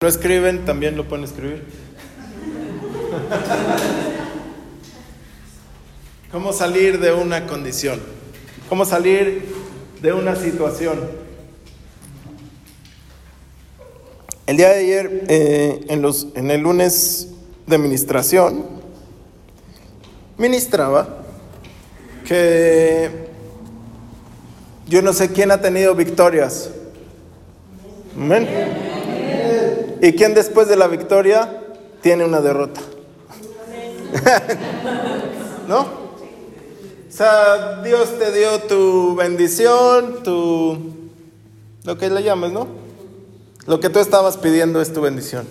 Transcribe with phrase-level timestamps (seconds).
[0.00, 1.64] No escriben, también lo pueden escribir.
[6.30, 7.98] ¿Cómo salir de una condición?
[8.68, 9.52] ¿Cómo salir
[10.00, 11.00] de una situación?
[14.46, 17.30] El día de ayer, eh, en el lunes
[17.66, 18.66] de administración,
[20.36, 21.24] ministraba
[22.24, 23.10] que
[24.86, 26.70] yo no sé quién ha tenido victorias.
[28.16, 28.97] Amén.
[30.00, 31.64] ¿Y quién después de la victoria
[32.00, 32.80] tiene una derrota?
[35.68, 35.80] ¿No?
[35.80, 40.78] O sea, Dios te dio tu bendición, tu...
[41.84, 42.68] lo que le llamas, ¿no?
[43.66, 45.46] Lo que tú estabas pidiendo es tu bendición.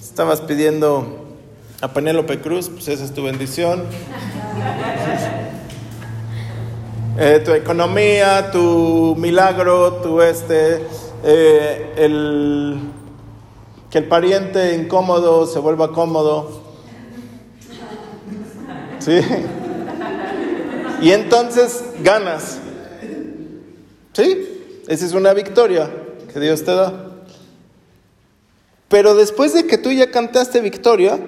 [0.00, 1.24] Estabas pidiendo
[1.80, 3.84] a Penélope Cruz, pues esa es tu bendición.
[7.18, 10.86] Eh, tu economía, tu milagro, tu este,
[11.24, 12.78] eh, el
[13.94, 16.62] que el pariente incómodo se vuelva cómodo.
[18.98, 19.20] ¿Sí?
[21.00, 22.58] Y entonces ganas.
[24.12, 24.82] ¿Sí?
[24.88, 25.88] Esa es una victoria
[26.32, 27.22] que Dios te da.
[28.88, 31.20] Pero después de que tú ya cantaste victoria,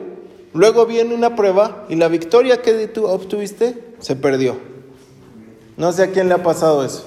[0.53, 4.57] luego viene una prueba y la victoria que tú obtuviste se perdió.
[5.77, 7.07] No sé a quién le ha pasado eso.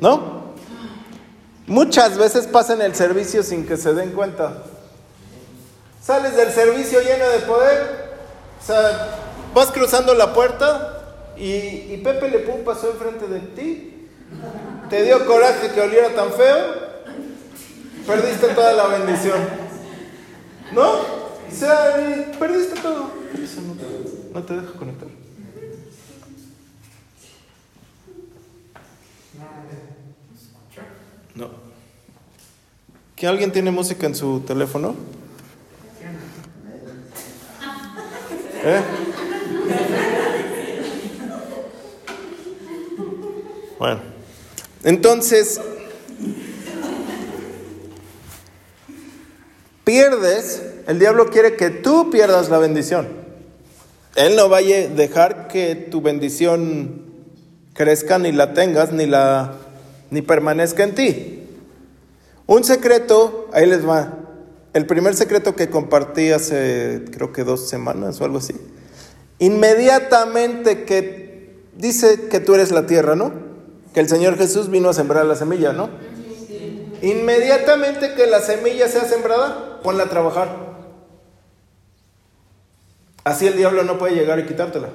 [0.00, 0.43] ¿No?
[1.66, 4.64] Muchas veces pasan el servicio sin que se den cuenta.
[6.02, 8.16] Sales del servicio lleno de poder,
[8.60, 9.18] o sea,
[9.54, 14.08] vas cruzando la puerta y, Pepe Le Pum pasó enfrente de ti.
[14.90, 16.74] Te dio coraje que oliera tan feo,
[18.06, 19.38] perdiste toda la bendición.
[20.72, 20.90] ¿No?
[20.90, 21.94] O sea,
[22.38, 23.04] perdiste todo.
[23.04, 25.08] no te, no te deja conectar.
[31.34, 31.50] No.
[33.16, 34.94] ¿Que alguien tiene música en su teléfono?
[38.64, 38.80] ¿Eh?
[43.78, 44.00] Bueno,
[44.84, 45.60] entonces,
[49.82, 53.08] pierdes, el diablo quiere que tú pierdas la bendición.
[54.14, 57.02] Él no vaya a dejar que tu bendición
[57.74, 59.63] crezca, ni la tengas, ni la
[60.14, 61.40] ni permanezca en ti.
[62.46, 64.12] Un secreto, ahí les va.
[64.72, 68.54] El primer secreto que compartí hace creo que dos semanas o algo así.
[69.40, 73.32] Inmediatamente que dice que tú eres la tierra, ¿no?
[73.92, 75.90] Que el Señor Jesús vino a sembrar la semilla, ¿no?
[77.02, 80.48] Inmediatamente que la semilla sea sembrada, ponla a trabajar.
[83.24, 84.90] Así el diablo no puede llegar y quitártela.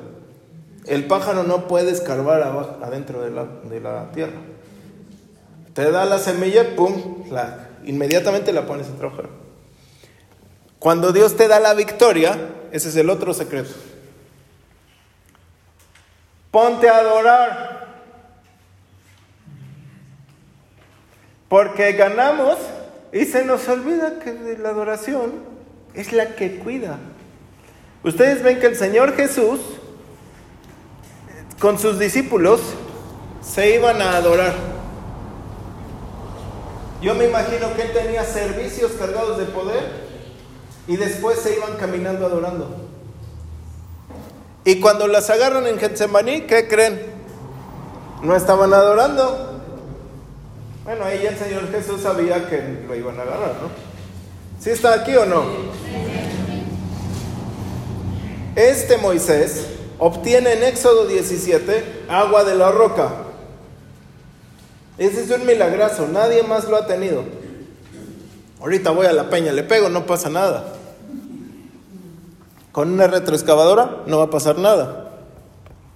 [0.86, 2.42] El pájaro no puede escarbar
[2.82, 4.40] adentro de la, de la tierra.
[5.74, 9.30] Te da la semilla, pum, la, inmediatamente la pones a trabajar.
[10.80, 12.38] Cuando Dios te da la victoria,
[12.72, 13.72] ese es el otro secreto.
[16.52, 17.88] Ponte a adorar.
[21.50, 22.58] Porque ganamos
[23.12, 25.34] y se nos olvida que la adoración
[25.94, 26.98] es la que cuida.
[28.04, 29.60] Ustedes ven que el Señor Jesús
[31.60, 32.62] con sus discípulos
[33.42, 34.69] se iban a adorar.
[37.02, 40.10] Yo me imagino que él tenía servicios cargados de poder
[40.88, 42.76] y después se iban caminando adorando.
[44.66, 47.02] Y cuando las agarran en Getsemaní, ¿qué creen?
[48.22, 49.62] No estaban adorando.
[50.84, 53.70] Bueno, ahí el Señor Jesús sabía que lo iban a agarrar, ¿no?
[54.60, 55.46] ¿Sí está aquí o no?
[58.56, 59.68] Este Moisés
[60.00, 63.10] obtiene en Éxodo 17 agua de la roca.
[65.00, 67.24] Ese es un milagrazo, nadie más lo ha tenido.
[68.60, 70.74] Ahorita voy a la peña, le pego, no pasa nada.
[72.74, 75.12] Con una retroexcavadora no va a pasar nada.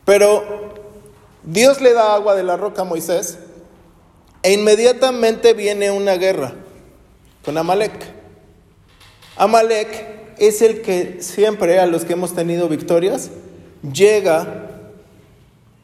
[0.06, 0.74] Pero
[1.44, 3.40] Dios le da agua de la roca a Moisés
[4.42, 6.54] e inmediatamente viene una guerra
[7.44, 7.92] con Amalek.
[9.36, 13.32] Amalek es el que siempre a los que hemos tenido victorias
[13.92, 14.63] llega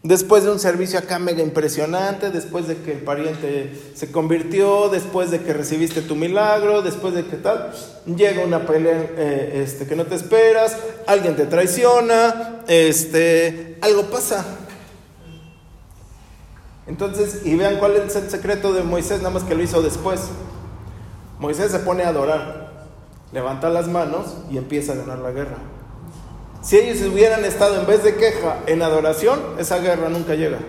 [0.02, 5.30] Después de un servicio acá mega impresionante, después de que el pariente se convirtió, después
[5.30, 7.74] de que recibiste tu milagro, después de que tal,
[8.06, 14.46] llega una pelea eh, este, que no te esperas, alguien te traiciona, este, algo pasa.
[16.88, 20.22] Entonces, y vean cuál es el secreto de Moisés, nada más que lo hizo después.
[21.40, 22.88] Moisés se pone a adorar,
[23.34, 25.58] levanta las manos y empieza a ganar la guerra.
[26.62, 30.60] Si ellos hubieran estado en vez de queja en adoración, esa guerra nunca llega.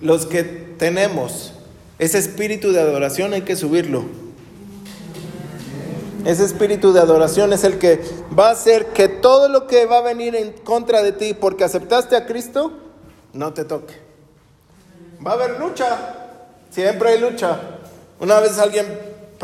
[0.00, 1.52] Los que tenemos
[1.96, 4.04] Ese espíritu de adoración hay que subirlo.
[6.24, 8.00] Ese espíritu de adoración es el que
[8.36, 11.62] va a hacer que todo lo que va a venir en contra de ti porque
[11.62, 12.72] aceptaste a Cristo,
[13.32, 13.94] no te toque.
[15.24, 15.96] Va a haber lucha,
[16.70, 17.60] siempre hay lucha.
[18.18, 18.86] Una vez alguien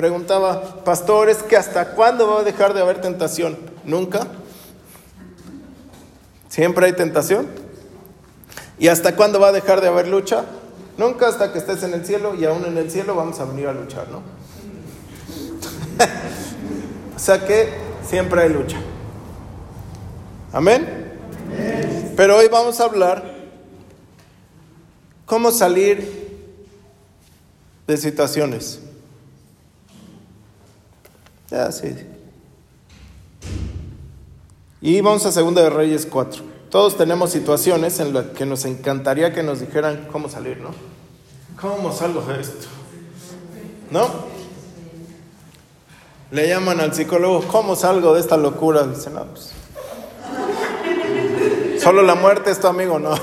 [0.01, 3.59] preguntaba, pastor, ¿es que hasta cuándo va a dejar de haber tentación?
[3.85, 4.27] Nunca.
[6.49, 7.47] Siempre hay tentación.
[8.79, 10.47] ¿Y hasta cuándo va a dejar de haber lucha?
[10.97, 13.67] Nunca hasta que estés en el cielo y aún en el cielo vamos a venir
[13.67, 14.23] a luchar, ¿no?
[17.15, 17.69] o sea que
[18.03, 18.79] siempre hay lucha.
[20.51, 21.13] Amén.
[22.17, 23.35] Pero hoy vamos a hablar
[25.27, 26.41] cómo salir
[27.87, 28.81] de situaciones.
[31.51, 31.97] Sí.
[34.81, 36.45] Y vamos a Segunda de Reyes 4.
[36.71, 40.71] Todos tenemos situaciones en las que nos encantaría que nos dijeran cómo salir, ¿no?
[41.61, 42.69] ¿Cómo salgo de esto?
[43.91, 44.09] ¿No?
[46.31, 48.85] Le llaman al psicólogo, ¿cómo salgo de esta locura?
[48.85, 49.51] Dice, no, pues,
[51.83, 53.11] Solo la muerte es tu amigo, no.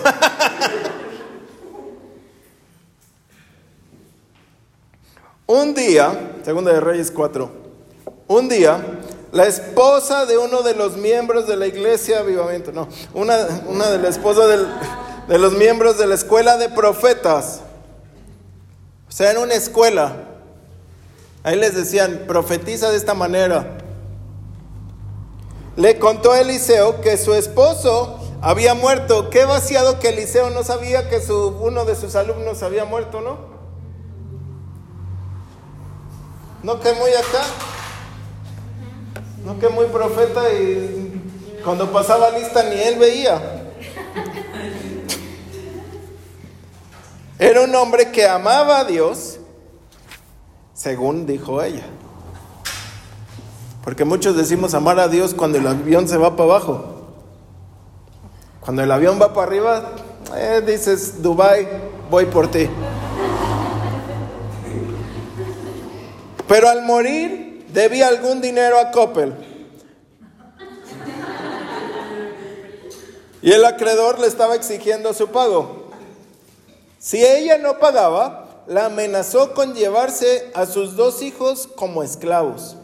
[5.48, 7.67] Un día, Segunda de Reyes 4,
[8.28, 8.84] un día
[9.32, 13.38] la esposa de uno de los miembros de la iglesia Avivamiento, no, una,
[13.68, 17.62] una de la esposa de los miembros de la escuela de profetas,
[19.08, 20.16] o sea, en una escuela,
[21.44, 23.78] ahí les decían, profetiza de esta manera.
[25.76, 29.30] Le contó a Eliseo que su esposo había muerto.
[29.30, 33.38] Qué vaciado que Eliseo no sabía que su, uno de sus alumnos había muerto, ¿no?
[36.64, 37.44] No que muy acá.
[39.48, 43.72] No que muy profeta y cuando pasaba lista ni él veía.
[47.40, 49.40] Era un hombre que amaba a Dios,
[50.74, 51.86] según dijo ella.
[53.86, 57.08] Porque muchos decimos amar a Dios cuando el avión se va para abajo.
[58.60, 59.92] Cuando el avión va para arriba,
[60.36, 61.66] eh, dices, Dubai,
[62.12, 62.68] voy por ti.
[66.50, 69.34] Pero al morir debía algún dinero a Coppel.
[73.42, 75.92] Y el acreedor le estaba exigiendo su pago.
[77.00, 82.76] Si ella no pagaba, la amenazó con llevarse a sus dos hijos como esclavos.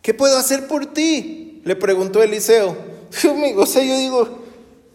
[0.00, 1.62] ¿Qué puedo hacer por ti?
[1.64, 2.76] Le preguntó Eliseo.
[3.56, 4.42] O sea, yo digo,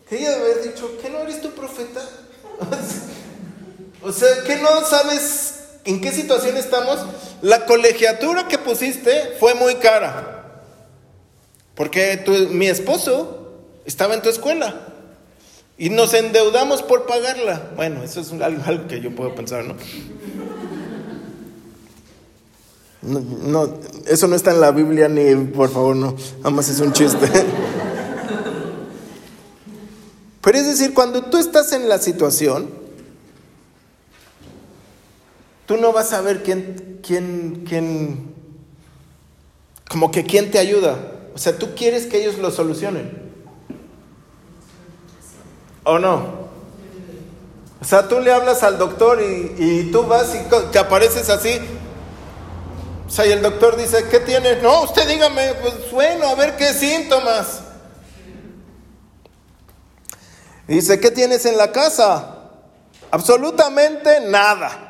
[0.10, 2.02] que ella debe haber dicho, ¿qué no eres tu profeta?
[4.02, 5.57] o sea, ¿qué no sabes
[5.88, 7.00] en qué situación estamos?
[7.42, 10.62] La colegiatura que pusiste fue muy cara.
[11.76, 13.54] Porque mi esposo
[13.86, 14.76] estaba en tu escuela.
[15.78, 17.72] Y nos endeudamos por pagarla.
[17.76, 19.76] Bueno, eso es algo, que yo puedo pensar, ¿no?
[23.04, 23.76] ¿no?
[24.08, 26.16] eso no está en la Biblia ni, por favor, no.
[26.42, 27.28] Además es un chiste.
[30.42, 32.87] Pero es decir, cuando tú estás en la situación,
[35.68, 38.34] tú no vas a ver quién, quién, quién,
[39.88, 40.98] como que quién te ayuda.
[41.36, 43.28] O sea, tú quieres que ellos lo solucionen.
[45.84, 46.48] ¿O no?
[47.80, 51.60] O sea, tú le hablas al doctor y, tú vas y te apareces así.
[53.06, 54.64] O sea, y el doctor dice, ¿qué tienes?
[54.64, 57.62] No, usted dígame, pues bueno, a ver qué síntomas.
[60.68, 62.36] dice, ¿qué tienes en la casa?
[63.12, 64.87] Absolutamente nada.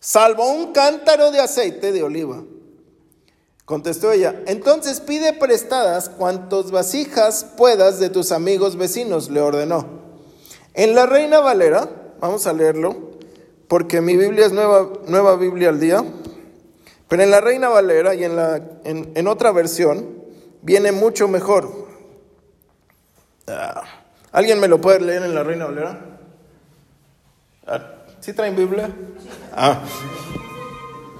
[0.00, 2.42] Salvo un cántaro de aceite de oliva.
[3.64, 9.86] Contestó ella, entonces pide prestadas cuantos vasijas puedas de tus amigos vecinos, le ordenó.
[10.72, 11.86] En la Reina Valera,
[12.18, 12.96] vamos a leerlo,
[13.68, 16.02] porque mi Biblia es nueva, nueva Biblia al día,
[17.08, 20.22] pero en la Reina Valera y en, la, en, otra versión
[20.62, 21.70] viene mucho mejor.
[23.48, 23.82] Ah,
[24.32, 26.07] ¿Alguien me lo puede leer en la Reina Valera?
[28.28, 28.90] ¿Sí traen Biblia?
[29.54, 29.80] Ah,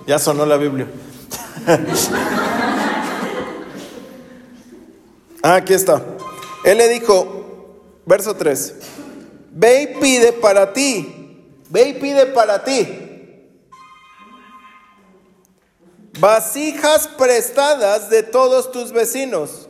[0.06, 0.86] ya sonó la Biblia.
[5.40, 6.02] Ah, aquí está.
[6.64, 8.74] Él le dijo, verso 3,
[9.52, 12.86] ve y pide para ti, ve y pide para ti.
[16.18, 19.68] Vasijas prestadas de todos tus vecinos.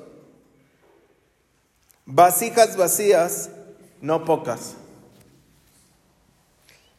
[2.07, 3.51] Vasijas vacías,
[4.01, 4.75] no pocas.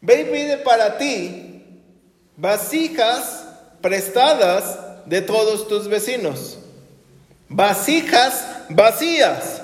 [0.01, 1.81] Ve y pide para ti
[2.37, 3.45] vasijas
[3.81, 6.59] prestadas de todos tus vecinos.
[7.49, 9.61] Vasijas vacías,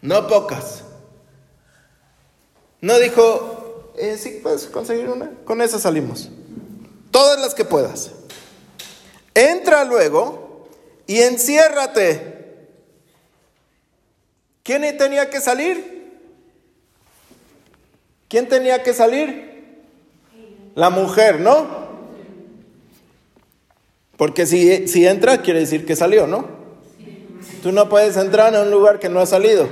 [0.00, 0.82] no pocas.
[2.80, 3.58] No dijo
[4.00, 5.30] Eh, sí, puedes conseguir una.
[5.44, 6.28] Con esa salimos.
[7.10, 8.12] Todas las que puedas.
[9.34, 10.68] Entra luego
[11.06, 12.68] y enciérrate.
[14.62, 15.97] ¿Quién tenía que salir?
[18.28, 19.80] ¿Quién tenía que salir?
[20.74, 21.88] La mujer, ¿no?
[24.18, 26.46] Porque si, si entra, quiere decir que salió, ¿no?
[27.62, 29.68] Tú no puedes entrar en un lugar que no ha salido.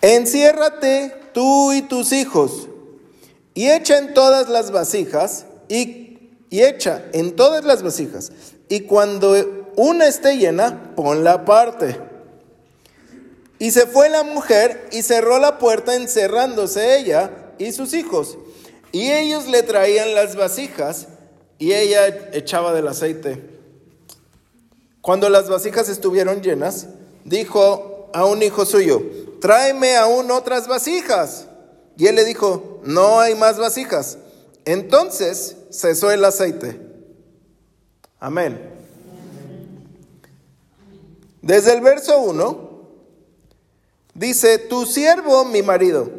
[0.00, 2.68] Enciérrate tú y tus hijos
[3.54, 8.32] y echa en todas las vasijas y, y echa en todas las vasijas.
[8.68, 11.98] Y cuando una esté llena, ponla aparte.
[13.64, 18.36] Y se fue la mujer y cerró la puerta encerrándose ella y sus hijos.
[18.92, 21.06] Y ellos le traían las vasijas
[21.58, 23.42] y ella echaba del aceite.
[25.00, 26.88] Cuando las vasijas estuvieron llenas,
[27.24, 29.02] dijo a un hijo suyo,
[29.40, 31.46] tráeme aún otras vasijas.
[31.96, 34.18] Y él le dijo, no hay más vasijas.
[34.66, 36.78] Entonces cesó el aceite.
[38.20, 38.60] Amén.
[41.40, 42.63] Desde el verso 1
[44.14, 46.10] dice, tu siervo, mi marido.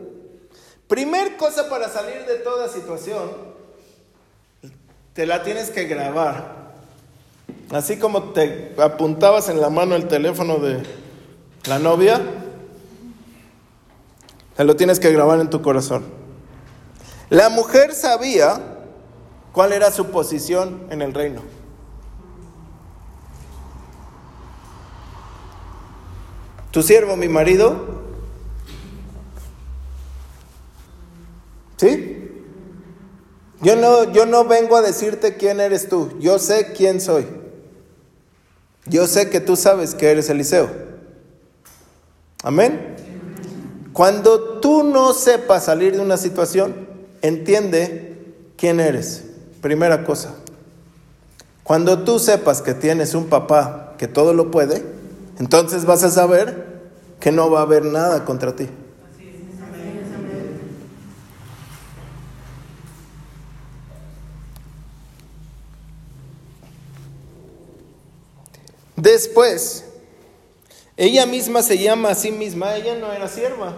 [0.88, 3.32] Primer cosa para salir de toda situación,
[5.14, 6.74] te la tienes que grabar.
[7.72, 10.84] Así como te apuntabas en la mano el teléfono de
[11.66, 12.22] la novia,
[14.56, 16.06] te lo tienes que grabar en tu corazón.
[17.30, 18.62] La mujer sabía
[19.52, 21.42] cuál era su posición en el reino.
[26.76, 27.86] Tu siervo, mi marido,
[31.78, 32.34] ¿sí?
[33.62, 37.28] Yo no, yo no vengo a decirte quién eres tú, yo sé quién soy.
[38.88, 40.70] Yo sé que tú sabes que eres Eliseo.
[42.44, 42.98] Amén.
[43.94, 46.90] Cuando tú no sepas salir de una situación,
[47.22, 49.24] entiende quién eres.
[49.62, 50.36] Primera cosa.
[51.64, 54.95] Cuando tú sepas que tienes un papá que todo lo puede,
[55.40, 56.76] entonces vas a saber
[57.20, 58.70] que no va a haber nada contra ti.
[68.96, 69.86] Después,
[70.98, 73.76] ella misma se llama a sí misma, ella no era sierva.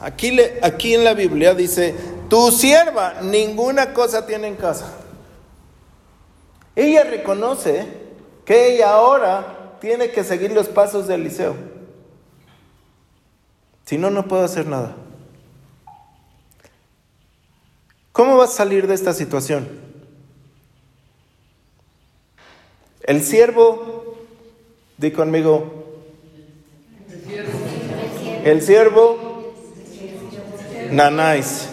[0.00, 1.94] Aquí, le, aquí en la Biblia dice,
[2.28, 4.92] tu sierva ninguna cosa tiene en casa.
[6.76, 8.07] Ella reconoce
[8.48, 11.54] que ella ahora tiene que seguir los pasos de Eliseo.
[13.84, 14.96] Si no, no puedo hacer nada.
[18.10, 19.68] ¿Cómo vas a salir de esta situación?
[23.02, 24.16] El siervo
[24.96, 26.00] Di conmigo.
[28.44, 29.52] El siervo.
[30.90, 31.68] Nanáis.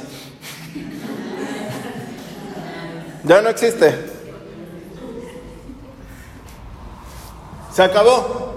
[3.24, 4.15] Ya no existe.
[7.76, 8.56] Se acabó.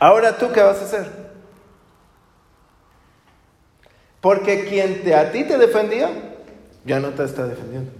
[0.00, 1.30] Ahora tú qué vas a hacer?
[4.22, 6.10] Porque quien te, a ti te defendía,
[6.86, 7.92] ya no te está defendiendo.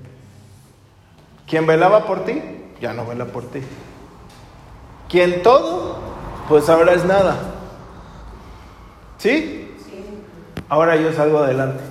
[1.46, 2.42] Quien velaba por ti,
[2.80, 3.60] ya no vela por ti.
[5.10, 5.98] Quien todo,
[6.48, 7.36] pues ahora es nada.
[9.18, 9.76] ¿Sí?
[10.70, 11.84] Ahora yo salgo adelante.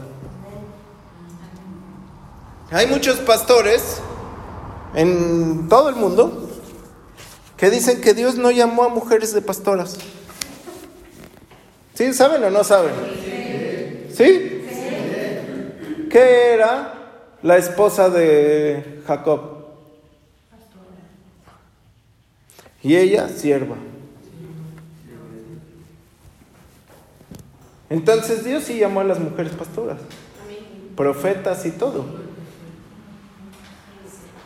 [2.71, 4.01] Hay muchos pastores
[4.93, 6.49] en todo el mundo
[7.57, 9.97] que dicen que Dios no llamó a mujeres de pastoras.
[11.93, 12.13] ¿Sí?
[12.13, 12.93] ¿Saben o no saben?
[14.13, 14.63] ¿Sí?
[16.09, 16.93] ¿Qué era
[17.43, 19.65] la esposa de Jacob?
[22.83, 23.75] Y ella, sierva.
[27.89, 29.99] Entonces Dios sí llamó a las mujeres pastoras,
[30.95, 32.20] profetas y todo.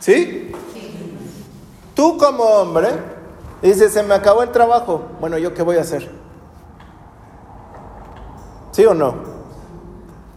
[0.05, 0.51] ¿Sí?
[1.95, 2.89] Tú como hombre
[3.63, 5.01] dices, se me acabó el trabajo.
[5.19, 6.07] Bueno, ¿yo qué voy a hacer?
[8.71, 9.15] ¿Sí o no?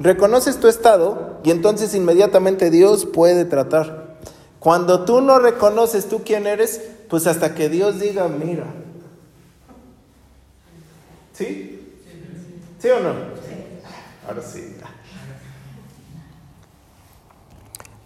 [0.01, 4.17] Reconoces tu estado y entonces inmediatamente Dios puede tratar.
[4.59, 8.65] Cuando tú no reconoces tú quién eres, pues hasta que Dios diga, mira.
[11.35, 11.95] ¿Sí?
[12.79, 13.13] ¿Sí o no?
[14.27, 14.78] Ahora sí.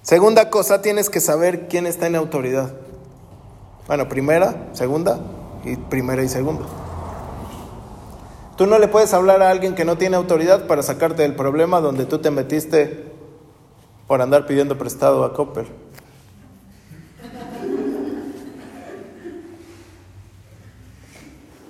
[0.02, 2.72] Segunda cosa, tienes que saber quién está en autoridad.
[3.86, 5.20] Bueno, primera, segunda
[5.64, 6.64] y primera y segunda.
[8.56, 11.80] Tú no le puedes hablar a alguien que no tiene autoridad para sacarte del problema
[11.80, 13.10] donde tú te metiste
[14.06, 15.66] por andar pidiendo prestado a Copper.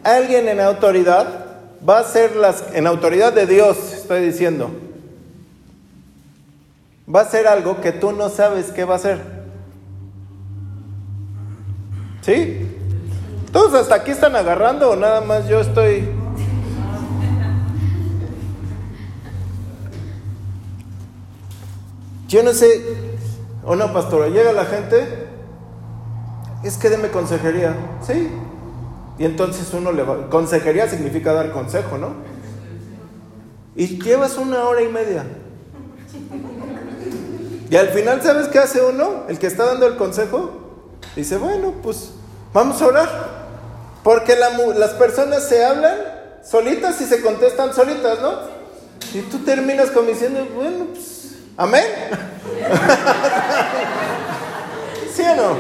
[0.03, 1.47] alguien en autoridad
[1.89, 4.71] va a hacer las, en autoridad de Dios, estoy diciendo,
[7.15, 9.21] va a hacer algo que tú no sabes qué va a hacer.
[12.23, 12.69] ¿Sí?
[13.53, 16.09] ¿Todos hasta aquí están agarrando o nada más yo estoy...
[22.29, 22.83] Yo no sé,
[23.63, 25.07] o no, pastora, llega la gente,
[26.65, 28.31] es que deme consejería, ¿sí?
[29.19, 32.15] Y entonces uno le va, consejería significa dar consejo, ¿no?
[33.77, 35.27] Y llevas una hora y media.
[37.73, 39.25] Y al final, ¿sabes qué hace uno?
[39.31, 40.51] El que está dando el consejo,
[41.17, 42.11] dice, bueno, pues
[42.53, 43.09] vamos a orar.
[44.05, 45.97] Porque las personas se hablan
[46.45, 48.41] solitas y se contestan solitas, ¿no?
[49.15, 51.87] Y tú terminas como diciendo, bueno, pues, amén.
[55.17, 55.57] ¿Sí o no?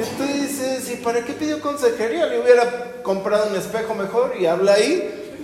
[0.00, 2.24] Y tú dices, ¿y para qué pidió consejería?
[2.24, 5.36] Le hubiera comprado un espejo mejor y habla ahí.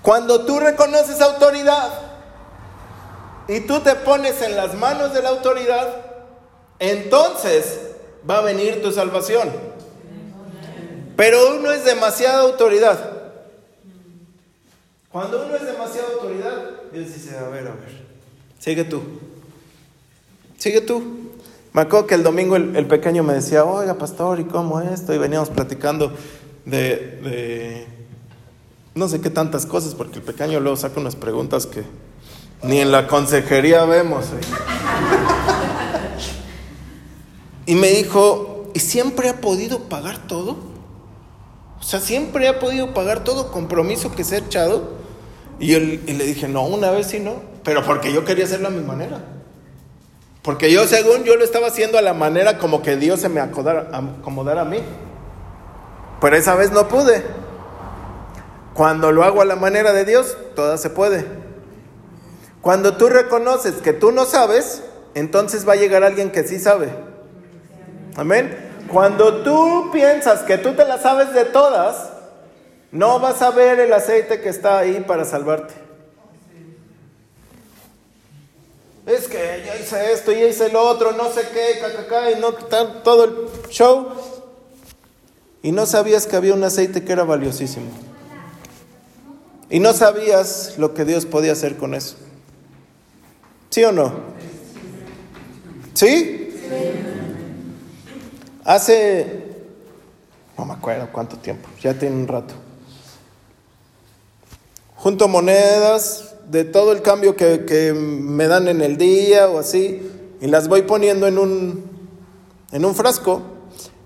[0.00, 2.09] Cuando tú reconoces autoridad
[3.50, 6.06] y tú te pones en las manos de la autoridad,
[6.78, 7.80] entonces
[8.28, 9.50] va a venir tu salvación.
[11.16, 13.10] Pero uno es demasiada autoridad.
[15.10, 16.52] Cuando uno es demasiada autoridad,
[16.92, 18.04] Dios dice, a ver, a ver,
[18.60, 19.02] sigue tú.
[20.56, 21.02] Sigue tú.
[21.72, 25.12] Me acuerdo que el domingo el, pequeño me decía, oiga, pastor, ¿y cómo es esto?
[25.12, 26.12] Y veníamos platicando
[26.64, 27.86] de, de,
[28.94, 31.82] no sé qué tantas cosas, porque el pequeño luego saca unas preguntas que
[32.62, 34.26] ni en la consejería vemos.
[37.66, 40.56] Y me dijo, ¿y siempre ha podido pagar todo?
[41.78, 44.98] O sea, siempre ha podido pagar todo compromiso que se ha echado.
[45.58, 48.70] Y, yo, le dije, no, una vez sí no, pero porque yo quería hacerlo a
[48.70, 49.20] mi manera.
[50.42, 53.40] Porque yo, según yo lo estaba haciendo a la manera como que Dios se me
[53.40, 54.78] acomodara, acomodara a mí.
[56.20, 57.24] Pero esa vez no pude.
[58.74, 61.39] Cuando lo hago a la manera de Dios, todo se puede.
[62.62, 64.82] Cuando tú reconoces que tú no sabes,
[65.14, 66.88] entonces va a llegar alguien que sí sabe.
[68.16, 68.70] Amén.
[68.88, 72.10] Cuando tú piensas que tú te la sabes de todas,
[72.92, 75.74] no vas a ver el aceite que está ahí para salvarte.
[79.06, 82.52] Es que ya hice esto, ya hice lo otro, no sé qué, cacaca, y no
[82.52, 84.08] todo el show.
[85.62, 87.86] Y no sabías que había un aceite que era valiosísimo.
[89.68, 92.16] Y no sabías lo que Dios podía hacer con eso.
[93.70, 94.12] ¿Sí o no?
[95.94, 96.52] ¿Sí?
[98.64, 99.44] Hace,
[100.58, 102.52] no me acuerdo cuánto tiempo, ya tiene un rato.
[104.96, 110.02] Junto monedas de todo el cambio que, que, me dan en el día o así,
[110.40, 111.84] y las voy poniendo en un,
[112.72, 113.42] en un frasco,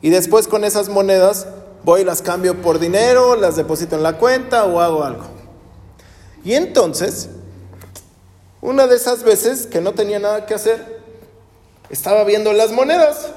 [0.03, 1.47] y después con esas monedas
[1.85, 5.25] voy y las cambio por dinero, las deposito en la cuenta o hago algo.
[6.45, 7.31] Y entonces,
[8.65, 11.03] una de esas veces que no tenía nada que hacer,
[11.91, 13.31] estaba viendo las monedas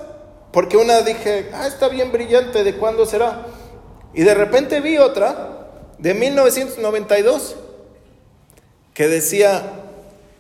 [0.53, 3.45] porque una dije, ah, está bien brillante, ¿de cuándo será?
[4.13, 7.57] Y de repente vi otra de 1992
[8.93, 9.63] que decía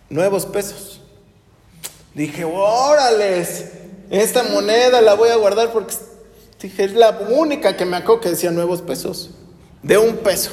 [0.09, 1.01] nuevos pesos.
[2.13, 3.65] Dije, órales,
[4.09, 5.95] esta moneda la voy a guardar porque
[6.61, 9.31] dije, es la única que me acuerdo que decía nuevos pesos,
[9.83, 10.51] de un peso.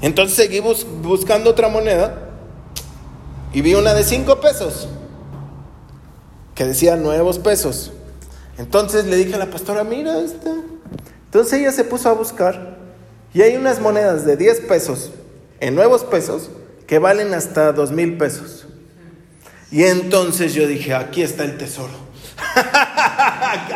[0.00, 2.28] Entonces seguí buscando otra moneda
[3.52, 4.88] y vi una de cinco pesos
[6.54, 7.92] que decía nuevos pesos.
[8.58, 10.52] Entonces le dije a la pastora, mira esta.
[11.24, 12.76] Entonces ella se puso a buscar
[13.32, 15.10] y hay unas monedas de 10 pesos
[15.60, 16.50] en nuevos pesos
[16.86, 18.66] que valen hasta 2 mil pesos.
[19.70, 21.92] Y entonces yo dije, aquí está el tesoro.
[22.56, 23.72] aquí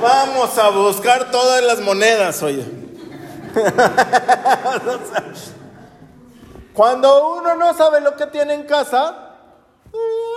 [0.00, 2.64] vamos a buscar todas las monedas, oye.
[6.76, 9.38] Cuando uno no sabe lo que tiene en casa,
[9.92, 10.36] eh,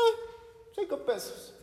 [0.80, 1.54] Cinco pesos.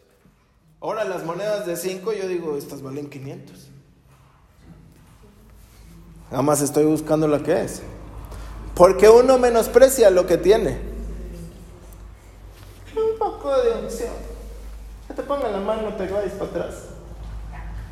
[0.80, 3.68] Ahora las monedas de cinco, yo digo, estas valen 500.
[6.30, 7.80] Nada más estoy buscando lo que es.
[8.74, 10.78] Porque uno menosprecia lo que tiene.
[12.94, 14.12] Un poco de unción.
[15.08, 16.74] Que te ponga la mano, te vayas para atrás.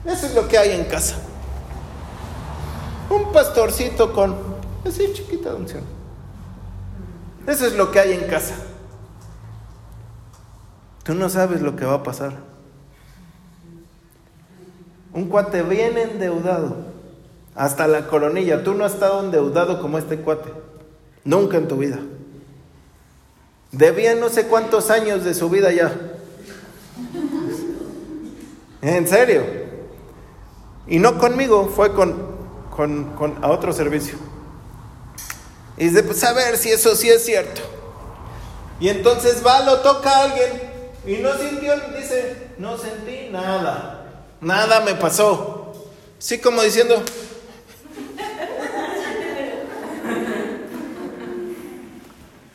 [0.04, 1.16] Eso es lo que hay en casa.
[3.08, 4.36] Un pastorcito con
[4.84, 5.93] así chiquita de unción.
[7.46, 8.54] Eso es lo que hay en casa.
[11.02, 12.32] Tú no sabes lo que va a pasar.
[15.12, 16.76] Un cuate bien endeudado,
[17.54, 18.64] hasta la coronilla.
[18.64, 20.50] Tú no has estado endeudado como este cuate.
[21.24, 21.98] Nunca en tu vida.
[23.70, 25.92] Debía no sé cuántos años de su vida ya.
[28.80, 29.42] En serio.
[30.86, 32.14] Y no conmigo, fue con,
[32.70, 34.18] con, a otro servicio.
[35.76, 37.60] Y dice, pues a ver si eso sí es cierto.
[38.80, 40.62] Y entonces va, lo toca a alguien
[41.06, 44.06] y no sintió, dice, no sentí nada,
[44.40, 45.74] nada me pasó.
[46.18, 47.02] Sí, como diciendo,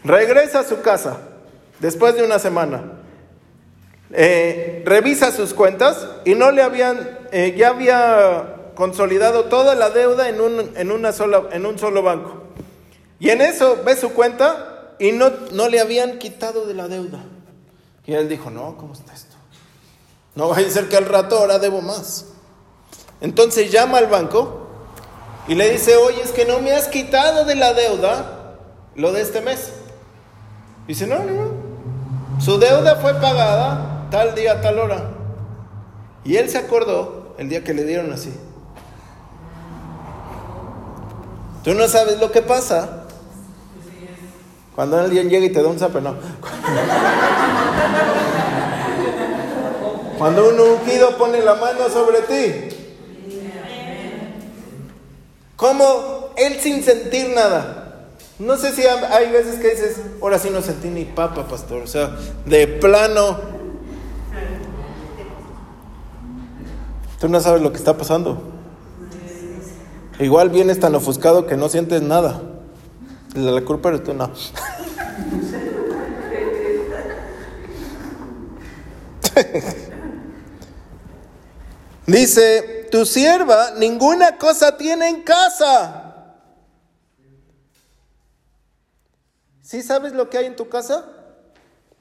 [0.03, 1.19] regresa a su casa
[1.79, 2.83] después de una semana.
[4.11, 10.29] Eh, revisa sus cuentas y no le habían, eh, ya había consolidado toda la deuda
[10.29, 12.48] en un, en, una sola, en un solo banco.
[13.19, 17.19] Y en eso ve su cuenta y no, no le habían quitado de la deuda.
[18.05, 19.35] Y él dijo, no, ¿cómo está esto?
[20.35, 22.25] No vaya a ser que al rato ahora debo más.
[23.21, 24.67] Entonces llama al banco
[25.47, 28.57] y le dice, oye, es que no me has quitado de la deuda
[28.95, 29.71] lo de este mes.
[30.87, 31.51] Dice, no, no, no.
[32.41, 35.11] Su deuda fue pagada tal día, tal hora.
[36.23, 38.33] Y él se acordó el día que le dieron así.
[41.63, 42.98] Tú no sabes lo que pasa
[44.79, 46.15] cuando alguien llega y te da un zape, no.
[50.17, 52.77] Cuando un ungido pone la mano sobre ti.
[55.57, 58.07] Como él sin sentir nada.
[58.39, 61.81] No sé si hay veces que dices, ahora sí no sentí ni papa, pastor.
[61.83, 62.15] O sea,
[62.45, 63.37] de plano.
[67.19, 68.41] Tú no sabes lo que está pasando.
[70.21, 72.48] Igual vienes tan ofuscado que no sientes nada.
[73.45, 74.31] La culpa eres tú, no.
[82.07, 86.09] Dice, tu sierva ninguna cosa tiene en casa
[89.69, 91.05] ¿Sí sabes lo que hay en tu casa?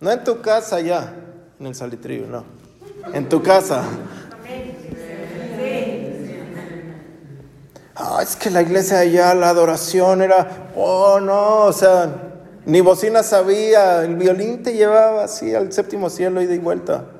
[0.00, 1.14] No en tu casa ya,
[1.60, 2.42] en el salitrillo, no.
[3.12, 3.84] En tu casa.
[8.22, 12.08] Es que la iglesia allá, la adoración era, oh no, o sea,
[12.64, 17.04] ni bocina sabía, el violín te llevaba así al séptimo cielo y de vuelta.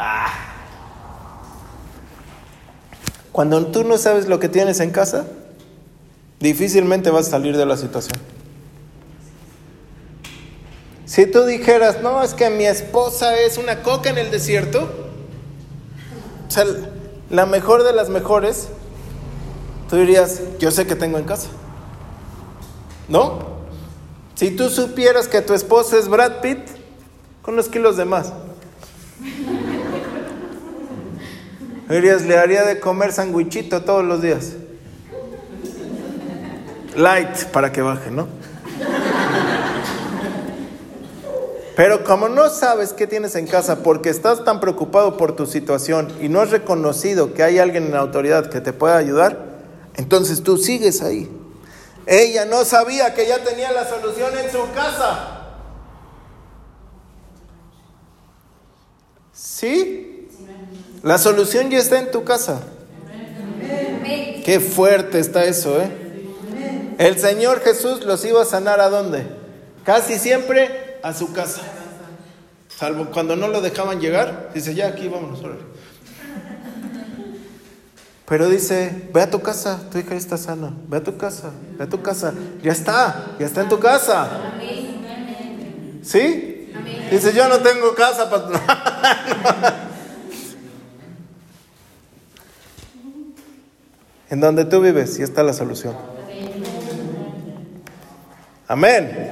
[0.00, 0.28] Ah.
[3.32, 5.24] Cuando tú no sabes lo que tienes en casa,
[6.38, 8.20] difícilmente vas a salir de la situación.
[11.04, 15.07] Si tú dijeras, no, es que mi esposa es una coca en el desierto,
[16.48, 16.64] o sea,
[17.30, 18.68] la mejor de las mejores,
[19.88, 21.48] tú dirías, yo sé que tengo en casa.
[23.08, 23.58] ¿No?
[24.34, 26.58] Si tú supieras que tu esposa es Brad Pitt,
[27.42, 28.32] con los kilos de más.
[31.88, 34.56] Dirías, le haría de comer sandwichito todos los días
[36.98, 38.28] light para que baje, ¿no?
[41.78, 46.12] Pero como no sabes qué tienes en casa porque estás tan preocupado por tu situación
[46.20, 49.38] y no has reconocido que hay alguien en la autoridad que te pueda ayudar,
[49.94, 51.30] entonces tú sigues ahí.
[52.04, 55.42] Ella no sabía que ya tenía la solución en su casa.
[59.32, 60.28] ¿Sí?
[61.04, 62.60] La solución ya está en tu casa.
[64.44, 65.92] Qué fuerte está eso, ¿eh?
[66.98, 69.28] El Señor Jesús los iba a sanar a dónde?
[69.84, 71.62] Casi siempre a su casa.
[72.68, 75.40] Salvo cuando no lo dejaban llegar, dice, ya aquí vámonos.
[78.26, 81.84] Pero dice, ve a tu casa, tu hija está sana, ve a tu casa, ve
[81.84, 82.34] a tu casa.
[82.62, 84.28] Ya está, ya está en tu casa.
[86.02, 86.72] ¿Sí?
[87.10, 88.28] Dice, yo no tengo casa.
[94.30, 95.96] en donde tú vives, y está la solución.
[98.66, 99.30] Amén.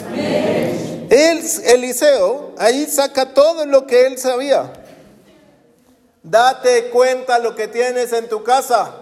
[1.16, 4.72] Eliseo, ahí saca todo lo que él sabía.
[6.22, 8.94] Date cuenta lo que tienes en tu casa.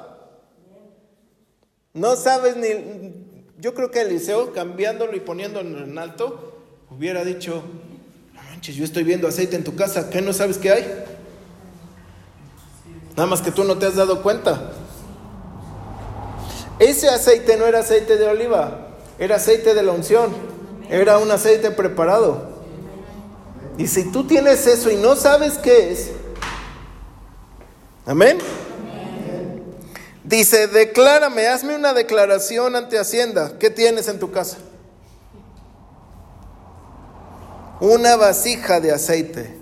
[1.94, 3.24] No sabes ni...
[3.58, 6.58] Yo creo que Eliseo, cambiándolo y poniéndolo en alto,
[6.90, 7.62] hubiera dicho,
[8.34, 11.04] no manches, yo estoy viendo aceite en tu casa, ¿qué no sabes qué hay?
[13.16, 14.72] Nada más que tú no te has dado cuenta.
[16.78, 20.53] Ese aceite no era aceite de oliva, era aceite de la unción,
[20.88, 22.54] era un aceite preparado.
[23.76, 26.10] Y si tú tienes eso y no sabes qué es,
[28.06, 28.38] amén.
[30.22, 33.58] Dice, declárame, hazme una declaración ante Hacienda.
[33.58, 34.56] ¿Qué tienes en tu casa?
[37.80, 39.58] Una vasija de aceite.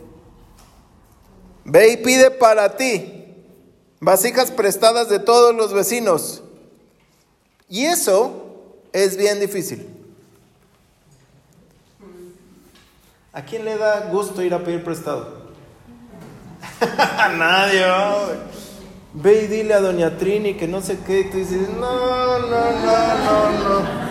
[1.64, 3.35] Ve y pide para ti
[4.00, 6.42] vasijas prestadas de todos los vecinos.
[7.68, 9.91] Y eso es bien difícil.
[13.35, 15.42] ¿A quién le da gusto ir a pedir prestado?
[17.38, 17.87] Nadie
[19.14, 21.21] Ve y dile a doña Trini que no sé qué.
[21.21, 24.03] Y tú dices, no, no, no, no, no.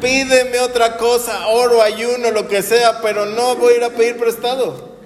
[0.00, 4.16] Pídeme otra cosa, oro, ayuno, lo que sea, pero no voy a ir a pedir
[4.16, 4.96] prestado.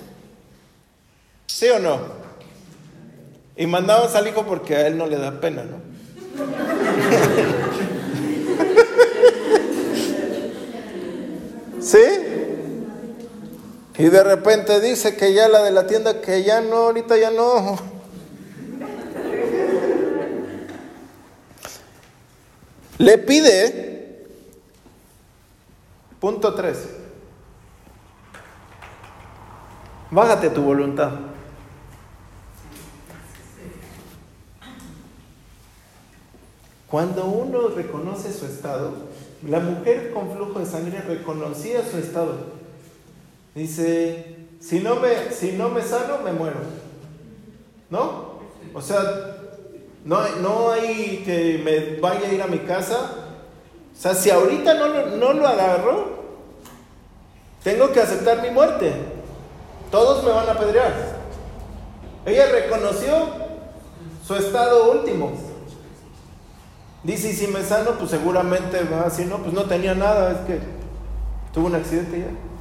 [1.46, 2.00] ¿Sí o no?
[3.56, 5.80] Y mandamos al hijo porque a él no le da pena, ¿no?
[11.82, 12.23] ¿Sí?
[13.96, 17.30] Y de repente dice que ya la de la tienda, que ya no, ahorita ya
[17.30, 17.78] no.
[22.98, 24.26] Le pide,
[26.20, 26.78] punto 3,
[30.10, 31.10] bájate tu voluntad.
[36.88, 38.92] Cuando uno reconoce su estado,
[39.46, 42.53] la mujer con flujo de sangre reconocía su estado.
[43.54, 46.60] Dice, si no me, si no me sano, me muero.
[47.90, 48.34] ¿No?
[48.72, 49.00] O sea,
[50.04, 52.96] no no hay que me vaya a ir a mi casa.
[53.96, 56.24] O sea, si ahorita no no lo agarro,
[57.62, 58.92] tengo que aceptar mi muerte.
[59.90, 60.92] Todos me van a apedrear.
[62.26, 63.28] Ella reconoció
[64.26, 65.32] su estado último.
[67.02, 70.38] Dice, y si me sano, pues seguramente va así, no, pues no tenía nada, es
[70.46, 70.58] que
[71.52, 72.53] tuvo un accidente ya.